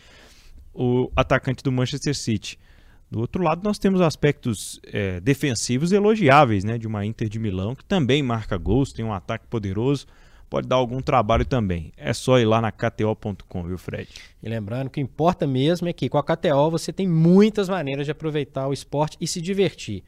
[0.72, 2.58] o atacante do Manchester City.
[3.10, 6.78] Do outro lado, nós temos aspectos é, defensivos elogiáveis, né?
[6.78, 10.06] De uma Inter de Milão, que também marca gols, tem um ataque poderoso,
[10.50, 11.92] pode dar algum trabalho também.
[11.96, 14.08] É só ir lá na KTO.com, viu, Fred?
[14.42, 18.10] E lembrando que importa mesmo é que com a KTO você tem muitas maneiras de
[18.10, 20.02] aproveitar o esporte e se divertir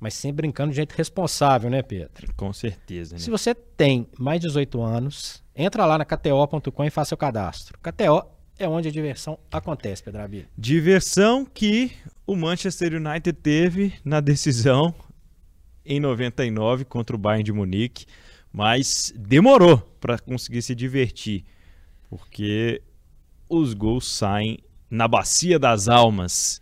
[0.00, 2.32] mas sempre brincando de jeito responsável, né, Pedro?
[2.34, 3.14] Com certeza.
[3.14, 3.20] Né?
[3.20, 7.78] Se você tem mais de 18 anos, entra lá na KTO.com e faça seu cadastro.
[7.78, 8.24] KTO
[8.58, 10.48] é onde a diversão acontece, Pedro Abílio.
[10.56, 11.92] Diversão que
[12.26, 14.94] o Manchester United teve na decisão
[15.84, 18.06] em 99 contra o Bayern de Munique,
[18.50, 21.44] mas demorou para conseguir se divertir,
[22.08, 22.82] porque
[23.48, 24.58] os gols saem
[24.90, 26.60] na bacia das almas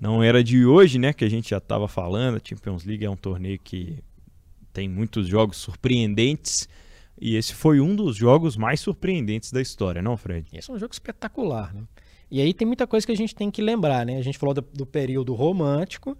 [0.00, 2.36] não era de hoje, né, que a gente já estava falando.
[2.36, 3.98] A Champions League é um torneio que
[4.72, 6.68] tem muitos jogos surpreendentes.
[7.20, 10.46] E esse foi um dos jogos mais surpreendentes da história, não, Fred?
[10.52, 11.82] Esse é um jogo espetacular, né?
[12.30, 14.18] E aí tem muita coisa que a gente tem que lembrar, né?
[14.18, 16.16] A gente falou do, do período romântico,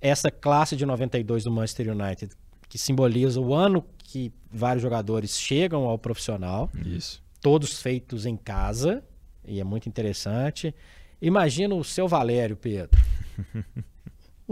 [0.00, 2.32] essa classe de 92 do Manchester United,
[2.68, 6.70] que simboliza o ano que vários jogadores chegam ao profissional.
[6.86, 7.22] Isso.
[7.42, 9.04] Todos feitos em casa,
[9.44, 10.74] e é muito interessante.
[11.20, 13.01] Imagina o seu Valério, Pedro.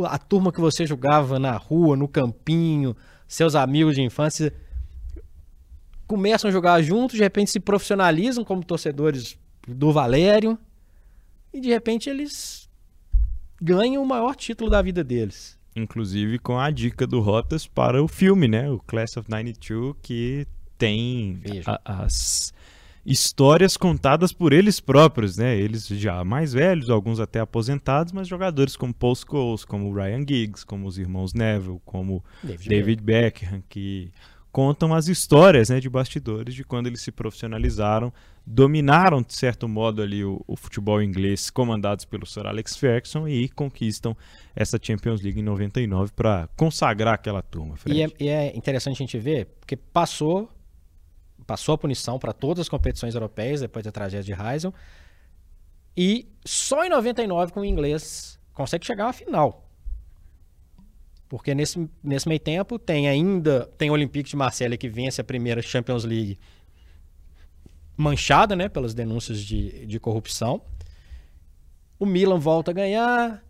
[0.06, 2.96] A turma que você jogava na rua, no campinho,
[3.28, 4.52] seus amigos de infância
[6.06, 10.58] começam a jogar juntos, de repente se profissionalizam como torcedores do Valério
[11.52, 12.68] e de repente eles
[13.60, 15.58] ganham o maior título da vida deles.
[15.76, 18.68] Inclusive com a dica do Rotas para o filme, né?
[18.68, 20.46] O Class of 92, que
[20.76, 22.52] tem a, as
[23.10, 25.56] histórias contadas por eles próprios, né?
[25.56, 30.64] Eles já mais velhos, alguns até aposentados, mas jogadores como Paul Scholes, como Ryan Giggs,
[30.64, 34.12] como os irmãos Neville, como David, David Beckham, que
[34.52, 38.12] contam as histórias né, de bastidores de quando eles se profissionalizaram,
[38.46, 43.48] dominaram de certo modo ali o, o, futebol inglês, comandados pelo Sir Alex Ferguson e
[43.48, 44.16] conquistam
[44.54, 47.74] essa Champions League em 99 para consagrar aquela turma.
[47.86, 50.48] E é, e é interessante a gente ver, porque passou
[51.50, 54.72] passou a punição para todas as competições europeias depois da tragédia de Heysel.
[55.96, 59.68] E só em 99 com o inglês consegue chegar à final.
[61.28, 65.24] Porque nesse, nesse meio tempo tem ainda tem o Olympique de Marselha que vence a
[65.24, 66.38] primeira Champions League
[67.96, 70.62] manchada, né, pelas denúncias de, de corrupção.
[71.98, 73.44] O Milan volta a ganhar,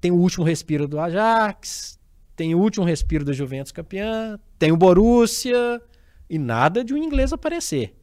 [0.00, 2.00] tem o último respiro do Ajax,
[2.34, 5.80] tem o último respiro da Juventus campeã, tem o Borussia,
[6.28, 7.94] e nada de um inglês aparecer.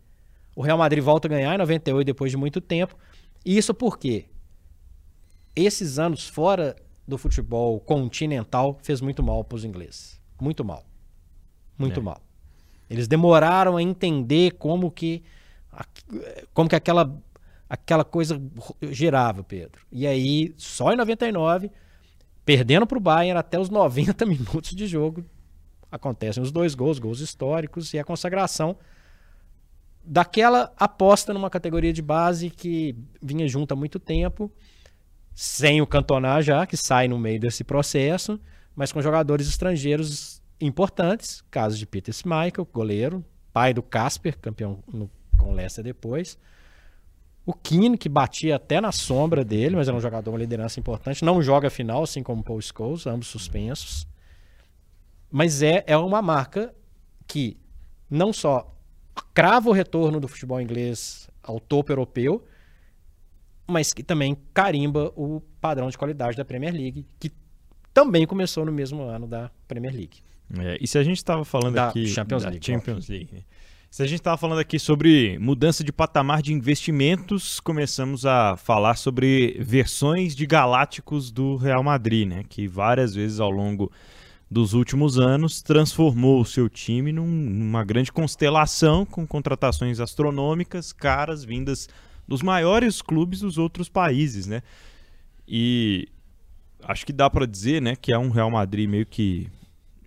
[0.56, 2.96] O Real Madrid volta a ganhar em 98 depois de muito tempo.
[3.46, 4.26] E isso porque
[5.56, 6.76] esses anos fora
[7.08, 10.20] do futebol continental fez muito mal para os ingleses.
[10.40, 10.86] Muito mal.
[11.78, 12.04] Muito é.
[12.04, 12.22] mal.
[12.90, 15.24] Eles demoraram a entender como que
[16.54, 17.18] como que aquela
[17.70, 18.42] aquela coisa
[18.92, 19.86] girava, Pedro.
[19.90, 21.72] E aí, só em 99,
[22.44, 25.24] perdendo para o Bayern até os 90 minutos de jogo.
[25.92, 28.78] Acontecem os dois gols, gols históricos e a consagração
[30.04, 34.52] daquela aposta numa categoria de base que vinha junto há muito tempo,
[35.34, 38.40] sem o Cantona já, que sai no meio desse processo,
[38.76, 43.24] mas com jogadores estrangeiros importantes, caso de Peter Schmeichel, goleiro,
[43.54, 46.38] pai do Casper, campeão no, com o Leicester depois.
[47.46, 51.26] O Keane, que batia até na sombra dele, mas era um jogador, uma liderança importante.
[51.26, 54.08] Não joga final, assim como Paul Scholes, ambos suspensos.
[55.32, 56.74] Mas é, é uma marca
[57.26, 57.58] que
[58.10, 58.76] não só
[59.34, 62.46] crava o retorno do futebol inglês ao topo europeu,
[63.67, 67.32] mas que também carimba o padrão de qualidade da Premier League, que
[67.94, 70.20] também começou no mesmo ano da Premier League.
[70.60, 73.41] É, e se a gente estava falando Da aqui Champions da League, Champions League, né?
[73.89, 78.96] se a gente estava falando aqui sobre mudança de patamar de investimentos, começamos a falar
[78.96, 82.44] sobre versões de galácticos do Real Madrid, né?
[82.48, 83.91] Que várias vezes ao longo
[84.52, 91.46] dos últimos anos transformou o seu time num- numa grande constelação com contratações astronômicas, caras
[91.46, 91.88] vindas
[92.28, 94.62] dos maiores clubes dos outros países, né?
[95.48, 96.10] E
[96.84, 99.48] acho que dá para dizer, né, que é um Real Madrid meio que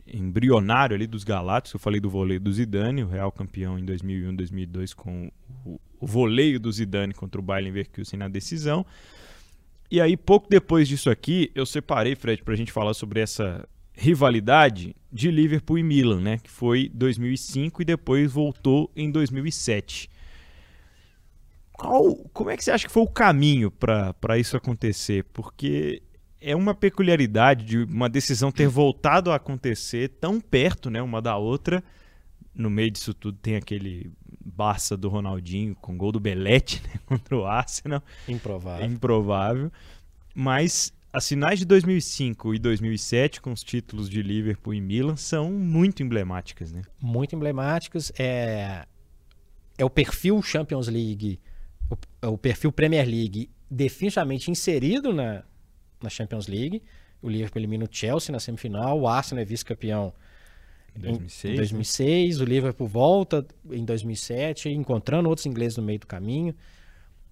[0.06, 1.72] embrionário ali dos Galácticos.
[1.74, 5.30] Eu falei do voleio do Zidane, o Real campeão em 2001, 2002 com
[5.64, 8.84] o, voleio do Zidane contra o Bayern Leverkusen na decisão.
[9.90, 14.94] E aí pouco depois disso aqui, eu separei, Fred, pra gente falar sobre essa rivalidade
[15.12, 20.10] de Liverpool e Milan, né, que foi 2005 e depois voltou em 2007.
[21.72, 25.24] Qual, como é que você acha que foi o caminho para isso acontecer?
[25.32, 26.02] Porque
[26.40, 31.36] é uma peculiaridade de uma decisão ter voltado a acontecer tão perto, né, uma da
[31.36, 31.82] outra.
[32.54, 34.12] No meio disso tudo tem aquele
[34.44, 38.86] Barça do Ronaldinho com gol do Belete né, contra o Arsenal, é Improvável.
[38.86, 39.72] improvável.
[40.34, 45.52] Mas as finais de 2005 e 2007 com os títulos de Liverpool e Milan são
[45.52, 46.82] muito emblemáticas, né?
[47.00, 48.10] Muito emblemáticos.
[48.18, 48.84] É,
[49.78, 51.38] é o perfil Champions League,
[51.88, 55.44] o, é o perfil Premier League definitivamente inserido na,
[56.02, 56.82] na Champions League.
[57.22, 60.12] O Liverpool elimina o Chelsea na semifinal, o Arsenal é vice-campeão
[60.96, 61.44] Em em 2006.
[61.44, 61.56] em né?
[61.58, 66.56] 2006, o Liverpool volta em 2007, encontrando outros ingleses no meio do caminho.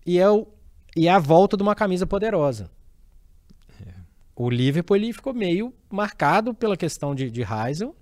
[0.06, 0.46] E é, o,
[0.96, 2.70] e é a volta de uma camisa poderosa.
[4.34, 7.94] O Liverpool ele ficou meio marcado pela questão de, de Heysel.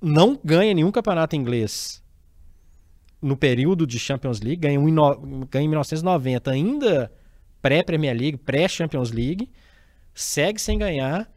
[0.00, 2.02] Não ganha nenhum campeonato inglês
[3.22, 7.12] no período de Champions League, ganha, um ganha em 1990, ainda
[7.62, 9.48] pré-Premier League, pré-Champions League,
[10.12, 11.30] segue sem ganhar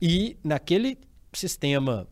[0.00, 0.96] e naquele
[1.32, 2.06] sistema,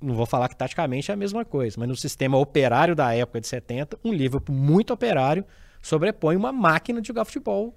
[0.00, 3.40] não vou falar que taticamente é a mesma coisa, mas no sistema operário da época
[3.40, 5.44] de 70, um Liverpool muito operário
[5.82, 7.76] sobrepõe uma máquina de jogar futebol.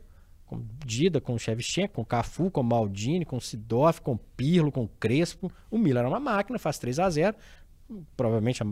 [0.54, 5.52] Com Dida, com Shevchenko, com Cafu, com Maldini, com Sidoff, com Pirlo, com Crespo.
[5.72, 7.36] O Milan era uma máquina, faz 3 a 0
[8.16, 8.68] Provavelmente a,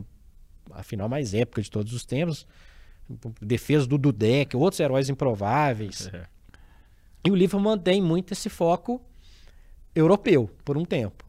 [0.71, 2.45] a final mais épica de todos os tempos.
[3.41, 6.07] Defesa do Dudek, outros heróis improváveis.
[6.13, 6.25] É.
[7.25, 9.01] E o Liverpool mantém muito esse foco
[9.95, 11.25] europeu por um tempo.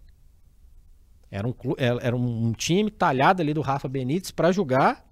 [1.31, 5.09] Era um, era um time talhado ali do Rafa Benítez para jogar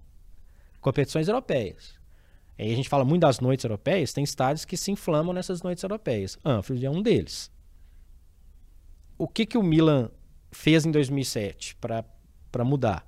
[0.79, 1.99] competições europeias.
[2.61, 5.81] Aí a gente fala muito das noites europeias, tem estádios que se inflamam nessas noites
[5.83, 6.37] europeias.
[6.45, 7.49] Anfield é um deles.
[9.17, 10.11] O que, que o Milan
[10.51, 13.03] fez em 2007 para mudar?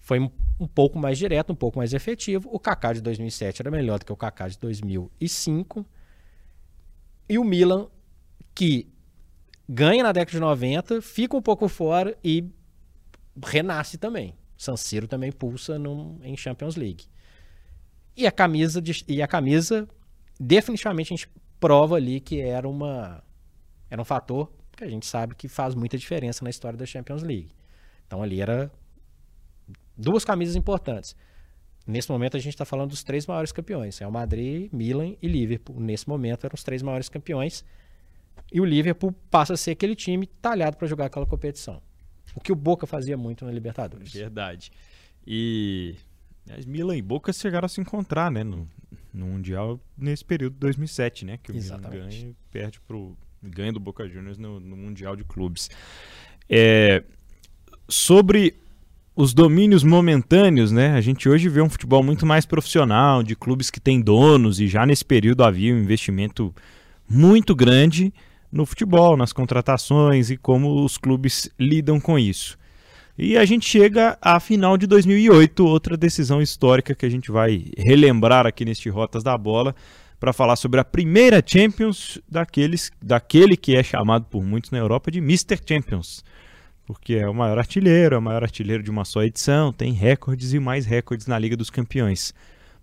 [0.00, 2.48] Foi um, um pouco mais direto, um pouco mais efetivo.
[2.52, 5.86] O Kaká de 2007 era melhor do que o Kaká de 2005.
[7.28, 7.86] E o Milan,
[8.56, 8.88] que
[9.68, 12.44] ganha na década de 90, fica um pouco fora e
[13.40, 14.34] renasce também.
[14.56, 17.04] San Siro também pulsa num- em Champions League.
[18.18, 19.88] E a camisa e a camisa
[20.40, 21.28] definitivamente a gente
[21.60, 23.22] prova ali que era uma
[23.88, 27.22] era um fator que a gente sabe que faz muita diferença na história da Champions
[27.22, 27.50] League.
[28.08, 28.72] Então ali era
[29.96, 31.14] duas camisas importantes.
[31.86, 35.78] Nesse momento a gente está falando dos três maiores campeões: Real Madrid, Milan e Liverpool.
[35.78, 37.64] Nesse momento eram os três maiores campeões.
[38.52, 41.80] E o Liverpool passa a ser aquele time talhado para jogar aquela competição.
[42.34, 44.12] O que o Boca fazia muito na Libertadores.
[44.12, 44.72] Verdade.
[45.24, 45.94] E
[46.56, 48.68] as Milan e Boca chegaram a se encontrar, né, no,
[49.12, 53.72] no Mundial nesse período de 2007, né, que o Milan ganha e perde pro ganha
[53.72, 55.70] do Boca Juniors no, no Mundial de Clubes.
[56.48, 57.04] É,
[57.88, 58.54] sobre
[59.14, 63.70] os domínios momentâneos, né, a gente hoje vê um futebol muito mais profissional, de clubes
[63.70, 66.54] que têm donos e já nesse período havia um investimento
[67.08, 68.12] muito grande
[68.50, 72.57] no futebol, nas contratações e como os clubes lidam com isso.
[73.20, 77.64] E a gente chega à final de 2008, outra decisão histórica que a gente vai
[77.76, 79.74] relembrar aqui neste Rotas da Bola.
[80.20, 85.10] para falar sobre a primeira Champions daqueles, daquele que é chamado por muitos na Europa
[85.12, 85.58] de Mr.
[85.64, 86.24] Champions.
[86.86, 90.52] Porque é o maior artilheiro, é o maior artilheiro de uma só edição, tem recordes
[90.52, 92.32] e mais recordes na Liga dos Campeões.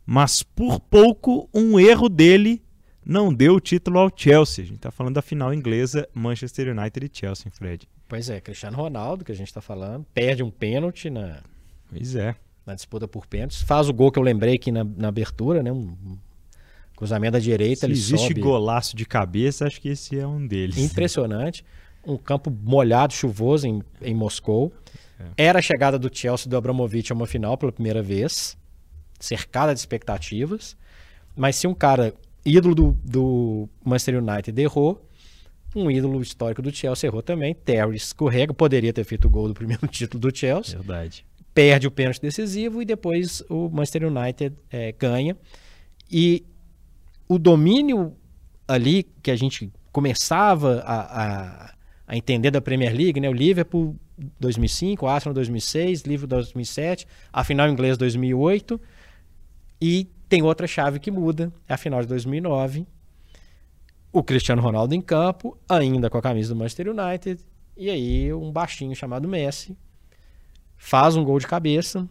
[0.06, 2.62] Mas por pouco, um erro dele
[3.06, 4.64] não deu o título ao Chelsea.
[4.64, 7.88] A gente está falando da final inglesa Manchester United e Chelsea, Fred.
[8.08, 11.42] Pois é, Cristiano Ronaldo, que a gente está falando, perde um pênalti na,
[11.90, 12.36] pois é.
[12.66, 13.62] na disputa por pênaltis.
[13.62, 15.72] Faz o gol que eu lembrei aqui na, na abertura, né?
[15.72, 16.18] Um,
[16.96, 18.42] cruzamento da direita, Se ele existe sobe.
[18.42, 20.78] golaço de cabeça, acho que esse é um deles.
[20.78, 21.66] Impressionante.
[22.06, 24.72] Um campo molhado, chuvoso em, em Moscou.
[25.38, 28.58] Era a chegada do Chelsea do Abramovich a uma final pela primeira vez,
[29.20, 30.78] cercada de expectativas.
[31.36, 32.14] Mas se um cara,
[32.46, 35.06] ídolo do, do Manchester United, errou,
[35.76, 37.54] um ídolo histórico do Chelsea errou também.
[37.54, 41.26] Terry escorrega, poderia ter feito o gol do primeiro título do Chelsea Verdade.
[41.54, 45.38] perde o pênalti decisivo e depois o Manchester United é, ganha.
[46.10, 46.46] E
[47.28, 48.16] o domínio
[48.68, 51.74] ali que a gente começava a, a,
[52.08, 53.30] a entender da Premier League, né?
[53.30, 53.96] O Liverpool
[54.40, 58.80] 2005, o Arsenal 2006, Liverpool 2007, a final inglesa 2008
[59.82, 62.88] e tem outra chave que muda, é a final de 2009.
[64.16, 67.44] O Cristiano Ronaldo em campo, ainda com a camisa do Manchester United,
[67.76, 69.78] e aí um baixinho chamado Messi
[70.78, 72.08] faz um gol de cabeça,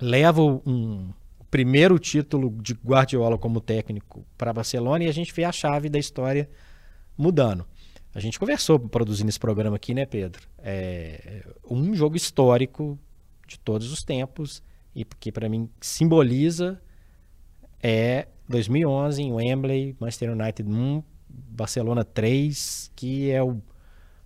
[0.00, 1.12] leva um
[1.50, 5.98] primeiro título de Guardiola como técnico para Barcelona e a gente vê a chave da
[5.98, 6.48] história
[7.18, 7.66] mudando.
[8.14, 10.46] A gente conversou produzindo esse programa aqui, né, Pedro?
[10.58, 12.96] É um jogo histórico
[13.48, 14.62] de todos os tempos
[14.94, 16.80] e que para mim simboliza
[17.82, 23.60] é 2011 em Wembley, Manchester United 1, Barcelona 3, que é o,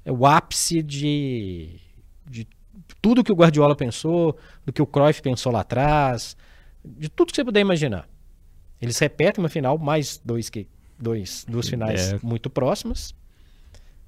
[0.05, 1.81] é o ápice de,
[2.29, 2.47] de
[3.01, 6.37] tudo que o Guardiola pensou, do que o Cruyff pensou lá atrás,
[6.85, 8.09] de tudo que você puder imaginar.
[8.81, 10.69] Eles repetem uma final, mais dois, que,
[10.99, 12.19] dois duas finais É.
[12.23, 13.15] muito próximas,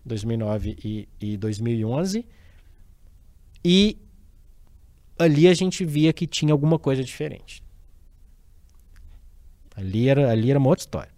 [0.04, 2.26] 2009 e, e 2011.
[3.64, 3.98] E
[5.18, 7.62] ali a gente via que tinha alguma coisa diferente.
[9.78, 11.12] Ali era, ali era uma outra história.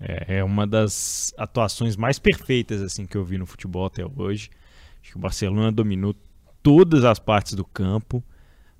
[0.00, 4.50] É, é uma das atuações mais perfeitas assim que eu vi no futebol até hoje.
[5.00, 6.14] Acho que o Barcelona dominou
[6.62, 8.22] todas as partes do campo,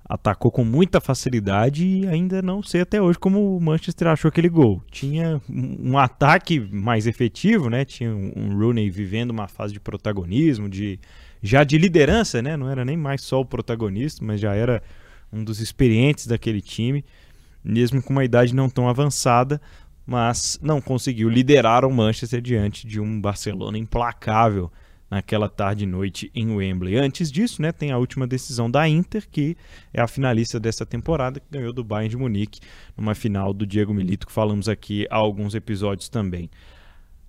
[0.03, 4.49] atacou com muita facilidade e ainda não sei até hoje como o Manchester achou aquele
[4.49, 4.83] gol.
[4.91, 7.85] Tinha um, ataque mais efetivo, né?
[7.85, 10.99] Tinha um, um Rooney vivendo uma fase de protagonismo, de
[11.41, 12.57] já de liderança, né?
[12.57, 14.83] Não era nem mais só o protagonista, mas já era
[15.31, 17.05] um dos experientes daquele time,
[17.67, 19.61] mesmo com uma idade não tão avançada,
[20.05, 24.71] mas não conseguiu liderar o Manchester diante de um Barcelona implacável
[25.09, 26.97] naquela tarde e noite em Wembley.
[26.97, 29.55] Antes disso, né, tem a última decisão da Inter, que
[29.93, 32.59] é a finalista dessa temporada, que ganhou do Bayern de Munique
[32.95, 36.49] numa final do Diego Milito, que falamos aqui há alguns episódios também.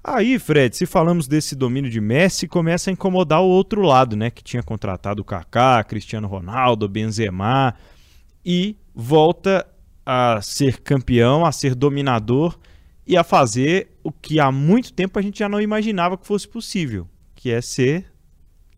[0.02, 4.30] Aí, Fred, se falamos desse domínio de Messi, começa a incomodar o outro lado, né,
[4.30, 7.74] que tinha contratado o Kaká, Cristiano Ronaldo, Benzema
[8.44, 9.66] e volta
[10.10, 12.58] a ser campeão, a ser dominador
[13.06, 16.48] e a fazer o que há muito tempo a gente já não imaginava que fosse
[16.48, 18.10] possível, que é ser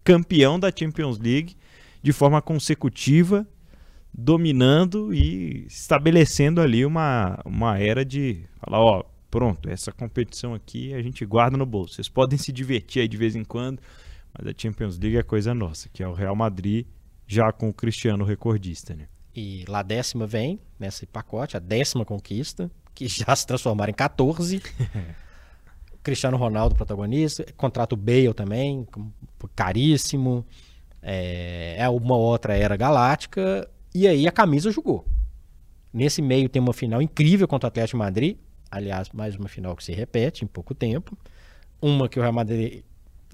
[0.03, 1.57] campeão da Champions League
[2.03, 3.47] de forma consecutiva,
[4.13, 11.01] dominando e estabelecendo ali uma, uma era de falar, ó, pronto, essa competição aqui a
[11.01, 11.95] gente guarda no bolso.
[11.95, 13.81] Vocês podem se divertir aí de vez em quando,
[14.37, 16.87] mas a Champions League é coisa nossa, que é o Real Madrid
[17.25, 19.07] já com o Cristiano recordista, né?
[19.35, 24.63] E lá décima vem nesse pacote, a décima conquista, que já se transformaram em 14.
[26.03, 28.87] Cristiano Ronaldo, protagonista, contrato Bale também,
[29.55, 30.47] caríssimo.
[31.03, 33.69] É, é uma outra era galáctica.
[33.95, 35.05] E aí a camisa jogou.
[35.93, 38.37] Nesse meio tem uma final incrível contra o Atlético de Madrid.
[38.71, 41.19] Aliás, mais uma final que se repete em pouco tempo.
[41.83, 42.83] Uma que o Real Madrid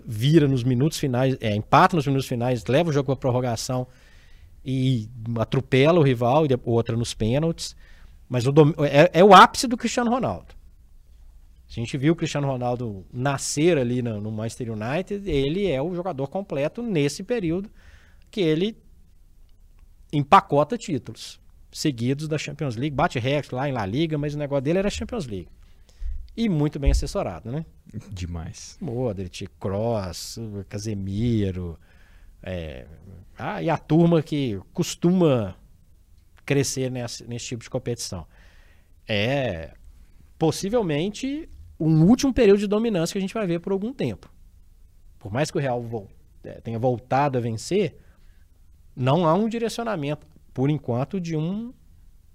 [0.05, 3.87] vira nos minutos finais, é, empata nos minutos finais, leva o jogo para prorrogação
[4.67, 5.09] e
[5.39, 7.77] atropela o rival, e outra nos pênaltis.
[8.29, 10.57] Mas o dom- é, é o ápice do Cristiano Ronaldo.
[11.69, 15.95] A gente viu o Cristiano Ronaldo nascer ali no, no Manchester United, ele é o
[15.95, 17.71] jogador completo nesse período
[18.31, 18.77] que ele
[20.13, 21.41] empacota títulos
[21.71, 24.91] seguidos da Champions League, bate recordes lá em La Liga, mas o negócio dele era
[24.91, 25.49] Champions League.
[26.37, 27.65] E muito bem assessorado, né?
[28.11, 28.77] Demais.
[28.81, 30.39] Modric, Kroos,
[30.69, 31.79] Casemiro,
[32.43, 32.87] é,
[33.39, 35.57] ah, e a turma que costuma
[36.45, 38.27] crescer nesse, tipo de competição.
[39.09, 39.75] É
[40.39, 44.33] possivelmente um último período de dominância que a gente vai ver por algum tempo.
[45.19, 46.09] Por mais que o Real vol-
[46.45, 47.99] é, tenha voltado a vencer,
[48.95, 51.73] não há um direcionamento, por enquanto, de um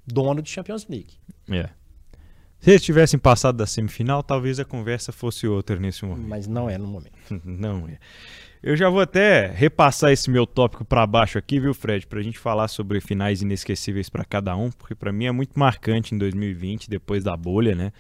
[0.05, 1.17] dono de Champions League.
[1.49, 1.69] É.
[2.61, 6.27] Se eles tivessem passado da semifinal, talvez a conversa fosse outra nesse momento.
[6.27, 7.11] Mas não é no momento.
[7.43, 7.97] não é.
[8.61, 12.23] Eu já vou até repassar esse meu tópico para baixo aqui, viu, Fred, para a
[12.23, 16.17] gente falar sobre finais inesquecíveis para cada um, porque para mim é muito marcante em
[16.19, 17.91] 2020, depois da bolha, né?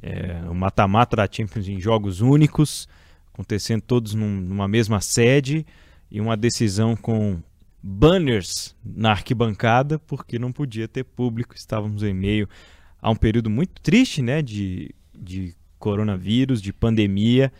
[0.00, 2.88] É, o mata-mata da Champions em jogos únicos,
[3.34, 5.66] acontecendo todos num, numa mesma sede
[6.08, 7.42] e uma decisão com
[7.82, 12.48] banners na arquibancada, porque não podia ter público, estávamos em meio
[13.00, 17.52] a um período muito triste, né, de, de coronavírus, de pandemia,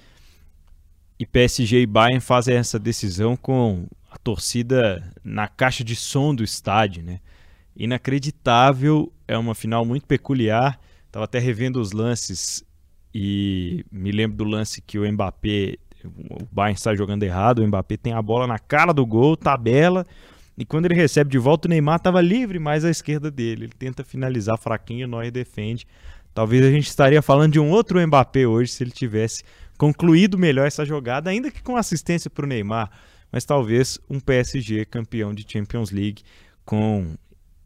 [1.19, 6.45] e PSG e Bayern fazem essa decisão com a torcida na caixa de som do
[6.45, 7.21] estádio, né?
[7.77, 10.81] Inacreditável, é uma final muito peculiar.
[11.11, 12.65] Tava até revendo os lances
[13.13, 17.97] e me lembro do lance que o Mbappé, o Bayern está jogando errado, o Mbappé
[17.97, 20.07] tem a bola na cara do gol, tabela,
[20.59, 23.67] e quando ele recebe de volta o Neymar estava livre mais à esquerda dele.
[23.67, 25.87] Ele tenta finalizar fraquinho, o Neuer defende.
[26.35, 29.45] Talvez a gente estaria falando de um outro Mbappé hoje se ele tivesse
[29.79, 32.91] concluído melhor essa jogada, ainda que com assistência para o Neymar,
[33.31, 36.25] mas talvez um PSG campeão de Champions League
[36.65, 37.15] com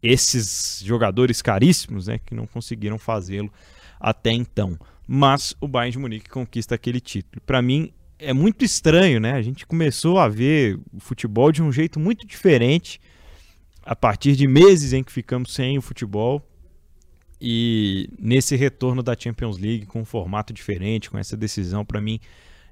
[0.01, 3.51] esses jogadores caríssimos, né, que não conseguiram fazê-lo
[3.99, 4.77] até então.
[5.07, 7.41] Mas o Bayern de Munique conquista aquele título.
[7.43, 7.91] Para mim
[8.23, 9.33] é muito estranho, né?
[9.33, 12.99] A gente começou a ver o futebol de um jeito muito diferente
[13.85, 16.41] a partir de meses em que ficamos sem o futebol
[17.39, 22.19] e nesse retorno da Champions League com um formato diferente, com essa decisão, para mim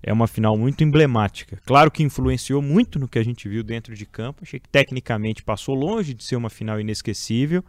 [0.01, 1.59] é uma final muito emblemática.
[1.65, 4.39] Claro que influenciou muito no que a gente viu dentro de campo.
[4.41, 7.63] Achei que tecnicamente passou longe de ser uma final inesquecível,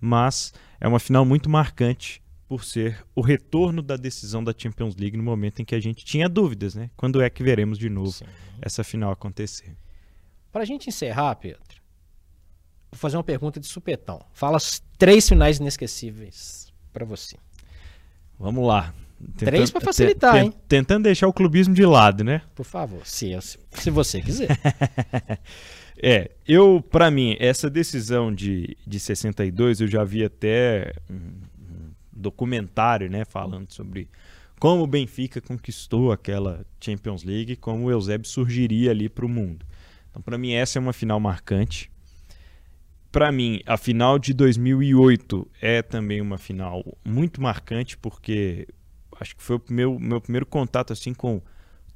[0.00, 5.16] mas é uma final muito marcante por ser o retorno da decisão da Champions League
[5.16, 6.90] no momento em que a gente tinha dúvidas, né?
[6.96, 8.24] Quando é que veremos de novo Sim.
[8.62, 9.76] essa final acontecer?
[10.50, 11.78] Para a gente encerrar, Pedro,
[12.90, 14.20] Vou fazer uma pergunta de supetão.
[14.32, 17.36] Fala as três finais inesquecíveis para você.
[18.38, 18.94] Vamos lá.
[19.18, 20.52] Tentando, três para facilitar, hein?
[20.68, 22.40] Tentando deixar o clubismo de lado, né?
[22.54, 23.36] Por favor, se,
[23.72, 24.48] se você quiser.
[26.00, 31.47] é, eu, para mim, essa decisão de, de 62, eu já vi até um, um
[32.18, 34.08] documentário, né, falando sobre
[34.58, 39.64] como o Benfica conquistou aquela Champions League, como o Eusébio surgiria ali para o mundo.
[40.10, 41.90] Então, para mim, essa é uma final marcante
[43.10, 48.68] para mim, a final de 2008 é também uma final muito marcante, porque
[49.18, 51.40] acho que foi o meu, meu primeiro contato assim com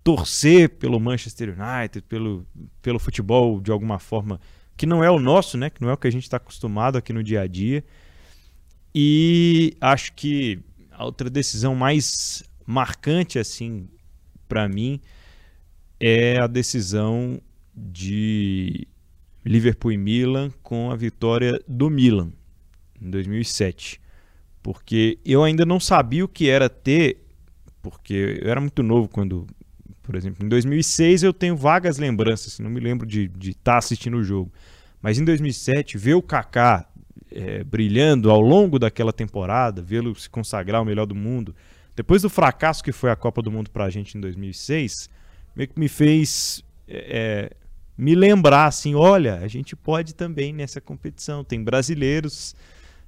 [0.03, 2.47] torcer pelo Manchester United, pelo,
[2.81, 4.41] pelo futebol de alguma forma
[4.77, 5.71] que não é o nosso, né?
[5.71, 7.85] Que não é o que a gente está acostumado aqui no dia a dia.
[8.95, 13.89] E acho que a outra decisão mais marcante assim
[14.49, 15.01] para mim
[15.99, 17.41] é a decisão
[17.75, 18.87] de
[19.45, 22.33] Liverpool e Milan com a vitória do Milan
[23.01, 24.01] em 2007.
[24.63, 27.19] Porque eu ainda não sabia o que era ter,
[27.81, 29.47] porque eu era muito novo quando,
[30.03, 34.19] por exemplo, em 2006 eu tenho vagas lembranças, não me lembro de estar tá assistindo
[34.19, 34.53] o jogo.
[35.01, 36.89] Mas em 2007, ver o Kaká
[37.35, 41.55] é, brilhando ao longo daquela temporada, vê-lo se consagrar o melhor do mundo,
[41.95, 45.11] depois do fracasso que foi a Copa do Mundo para a gente em 2006,
[45.55, 47.55] meio que me fez é,
[47.97, 52.55] me lembrar assim, olha, a gente pode também nessa competição, tem brasileiros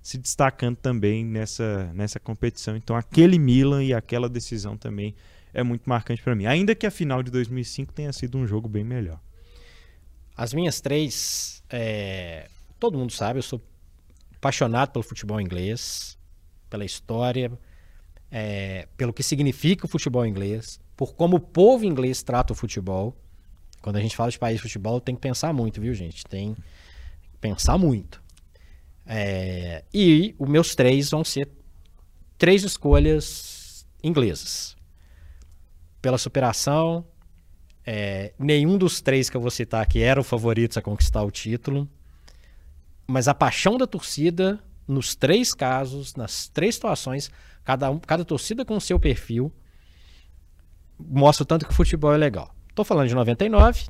[0.02, 2.76] se destacando também nessa, nessa competição.
[2.76, 5.14] Então aquele Milan e aquela decisão também
[5.52, 6.44] é muito marcante para mim.
[6.44, 9.18] Ainda que a final de 2005 tenha sido um jogo bem melhor.
[10.36, 12.48] As minhas três, é...
[12.78, 13.60] todo mundo sabe, eu sou
[14.44, 16.18] apaixonado pelo futebol inglês,
[16.68, 17.50] pela história,
[18.30, 18.86] é...
[18.96, 23.16] pelo que significa o futebol inglês, por como o povo inglês trata o futebol.
[23.80, 26.24] Quando a gente fala de país de futebol, tem que pensar muito, viu, gente?
[26.24, 28.22] Tem que pensar muito.
[29.06, 31.48] É, e os meus três vão ser
[32.38, 34.76] três escolhas inglesas.
[36.00, 37.06] Pela superação,
[37.86, 41.88] é, nenhum dos três que eu vou citar aqui eram favoritos a conquistar o título.
[43.06, 47.30] Mas a paixão da torcida, nos três casos, nas três situações,
[47.64, 49.52] cada, um, cada torcida com o seu perfil,
[50.98, 52.54] mostra o tanto que o futebol é legal.
[52.74, 53.86] Tô falando de 99,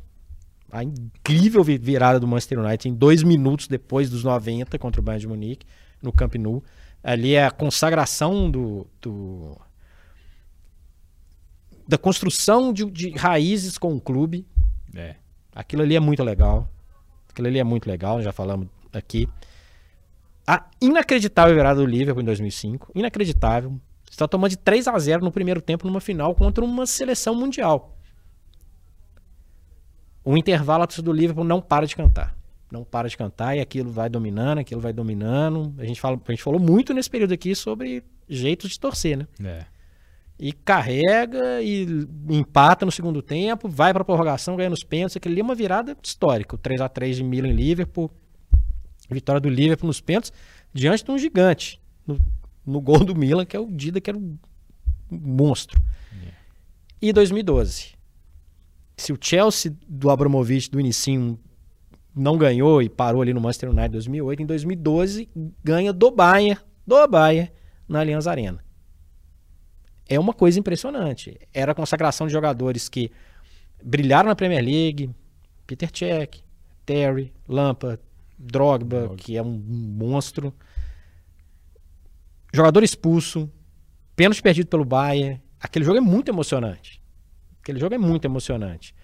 [0.70, 5.20] a incrível virada do Manchester United em dois minutos depois dos 90 contra o Bayern
[5.20, 5.66] de Munique,
[6.02, 6.62] no Camp Nou.
[7.02, 9.56] Ali é a consagração do, do
[11.86, 14.46] da construção de, de, raízes com o clube.
[14.94, 15.16] É.
[15.54, 16.68] Aquilo ali é muito legal.
[17.28, 18.68] Aquilo ali é muito legal, já falamos
[18.98, 19.28] aqui.
[20.46, 22.92] A inacreditável virada do Liverpool em 2005.
[22.94, 23.70] Inacreditável.
[24.04, 27.34] Você está tomando de 3 a 0 no primeiro tempo numa final contra uma seleção
[27.34, 27.96] mundial.
[30.24, 32.34] O intervalo, a do Liverpool não para de cantar.
[32.70, 35.72] não para de cantar e aquilo vai dominando, aquilo vai dominando.
[35.78, 39.26] A gente, fala, a gente falou muito nesse período aqui sobre jeitos de torcer, né?
[39.42, 39.66] É.
[40.38, 41.86] E carrega e
[42.28, 45.16] empata no segundo tempo, vai para prorrogação, ganha nos pênaltis.
[45.16, 46.56] Aquilo ali é uma virada histórica.
[46.56, 48.10] O 3 a 3 de Milan em Liverpool,
[49.10, 50.32] vitória do Liverpool nos pênaltis,
[50.72, 51.80] diante de um gigante.
[52.06, 52.18] No,
[52.64, 54.38] no gol do Milan, que é o Dida, que era um
[55.10, 55.80] monstro.
[57.00, 57.94] E 2012.
[58.96, 61.38] Se o Chelsea do Abramovich do inicinho
[62.14, 65.28] não ganhou e parou ali no Manchester United em 2008, em 2012
[65.62, 67.50] ganha do Bayern, do Bayern,
[67.88, 68.64] na Allianz Arena.
[70.08, 71.38] É uma coisa impressionante.
[71.52, 73.10] Era a consagração de jogadores que
[73.82, 75.10] brilharam na Premier League,
[75.66, 76.42] Peter Cech,
[76.86, 78.00] Terry, Lampard,
[78.44, 79.16] Drogba, Drogba.
[79.16, 80.52] que é um monstro.
[82.52, 83.50] Jogador expulso,
[84.14, 85.42] pênalti perdido pelo Bayern.
[85.60, 87.02] Aquele jogo é muito emocionante.
[87.62, 88.94] Aquele jogo é muito emocionante.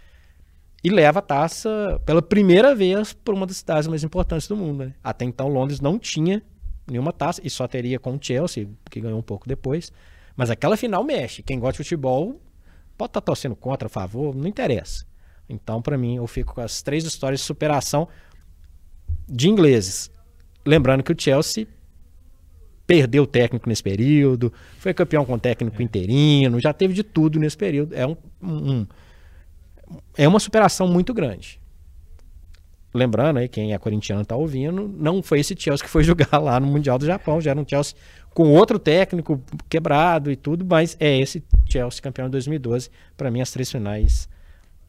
[0.84, 4.84] E leva a taça pela primeira vez por uma das cidades mais importantes do mundo.
[4.84, 4.94] né?
[5.02, 6.42] Até então, Londres não tinha
[6.86, 9.92] nenhuma taça e só teria com o Chelsea, que ganhou um pouco depois.
[10.36, 11.42] Mas aquela final mexe.
[11.42, 12.40] Quem gosta de futebol
[12.96, 15.04] pode estar torcendo contra, a favor, não interessa.
[15.48, 18.08] Então, para mim, eu fico com as três histórias de superação
[19.30, 20.10] de ingleses.
[20.66, 21.66] Lembrando que o Chelsea
[22.86, 27.56] perdeu o técnico nesse período, foi campeão com técnico interino, já teve de tudo nesse
[27.56, 27.94] período.
[27.94, 28.86] É, um, um-
[30.16, 31.60] é uma superação muito grande.
[32.92, 36.58] Lembrando aí, quem é corintiano está ouvindo, não foi esse Chelsea que foi jogar lá
[36.58, 37.94] no Mundial do Japão, já era um Chelsea
[38.34, 43.40] com outro técnico quebrado e tudo, mas é esse Chelsea campeão de 2012, para mim
[43.40, 44.28] as três finais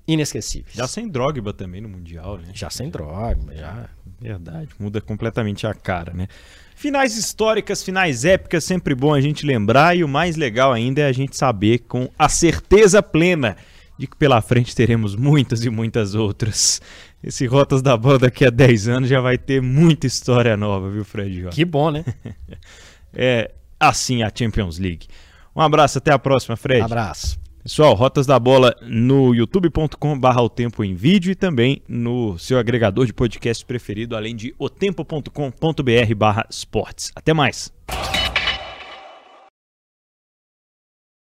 [0.07, 0.75] inesquecíveis.
[0.75, 2.49] Já sem Drogba também no Mundial, né?
[2.53, 3.89] Já sem droga, já
[4.21, 6.27] Verdade, muda completamente a cara, né?
[6.75, 11.05] Finais históricas, finais épicas, sempre bom a gente lembrar e o mais legal ainda é
[11.05, 13.57] a gente saber com a certeza plena
[13.97, 16.79] de que pela frente teremos muitas e muitas outras.
[17.23, 21.03] Esse Rotas da Bola daqui a 10 anos já vai ter muita história nova, viu,
[21.03, 21.49] Fred?
[21.49, 22.05] Que bom, né?
[23.13, 25.05] É assim a Champions League.
[25.53, 26.81] Um abraço, até a próxima, Fred.
[26.81, 27.37] Abraço.
[27.63, 32.57] Pessoal, Rotas da Bola no youtube.com barra o tempo em vídeo e também no seu
[32.57, 37.11] agregador de podcast preferido, além de otempo.com.br barra esportes.
[37.15, 37.71] Até mais!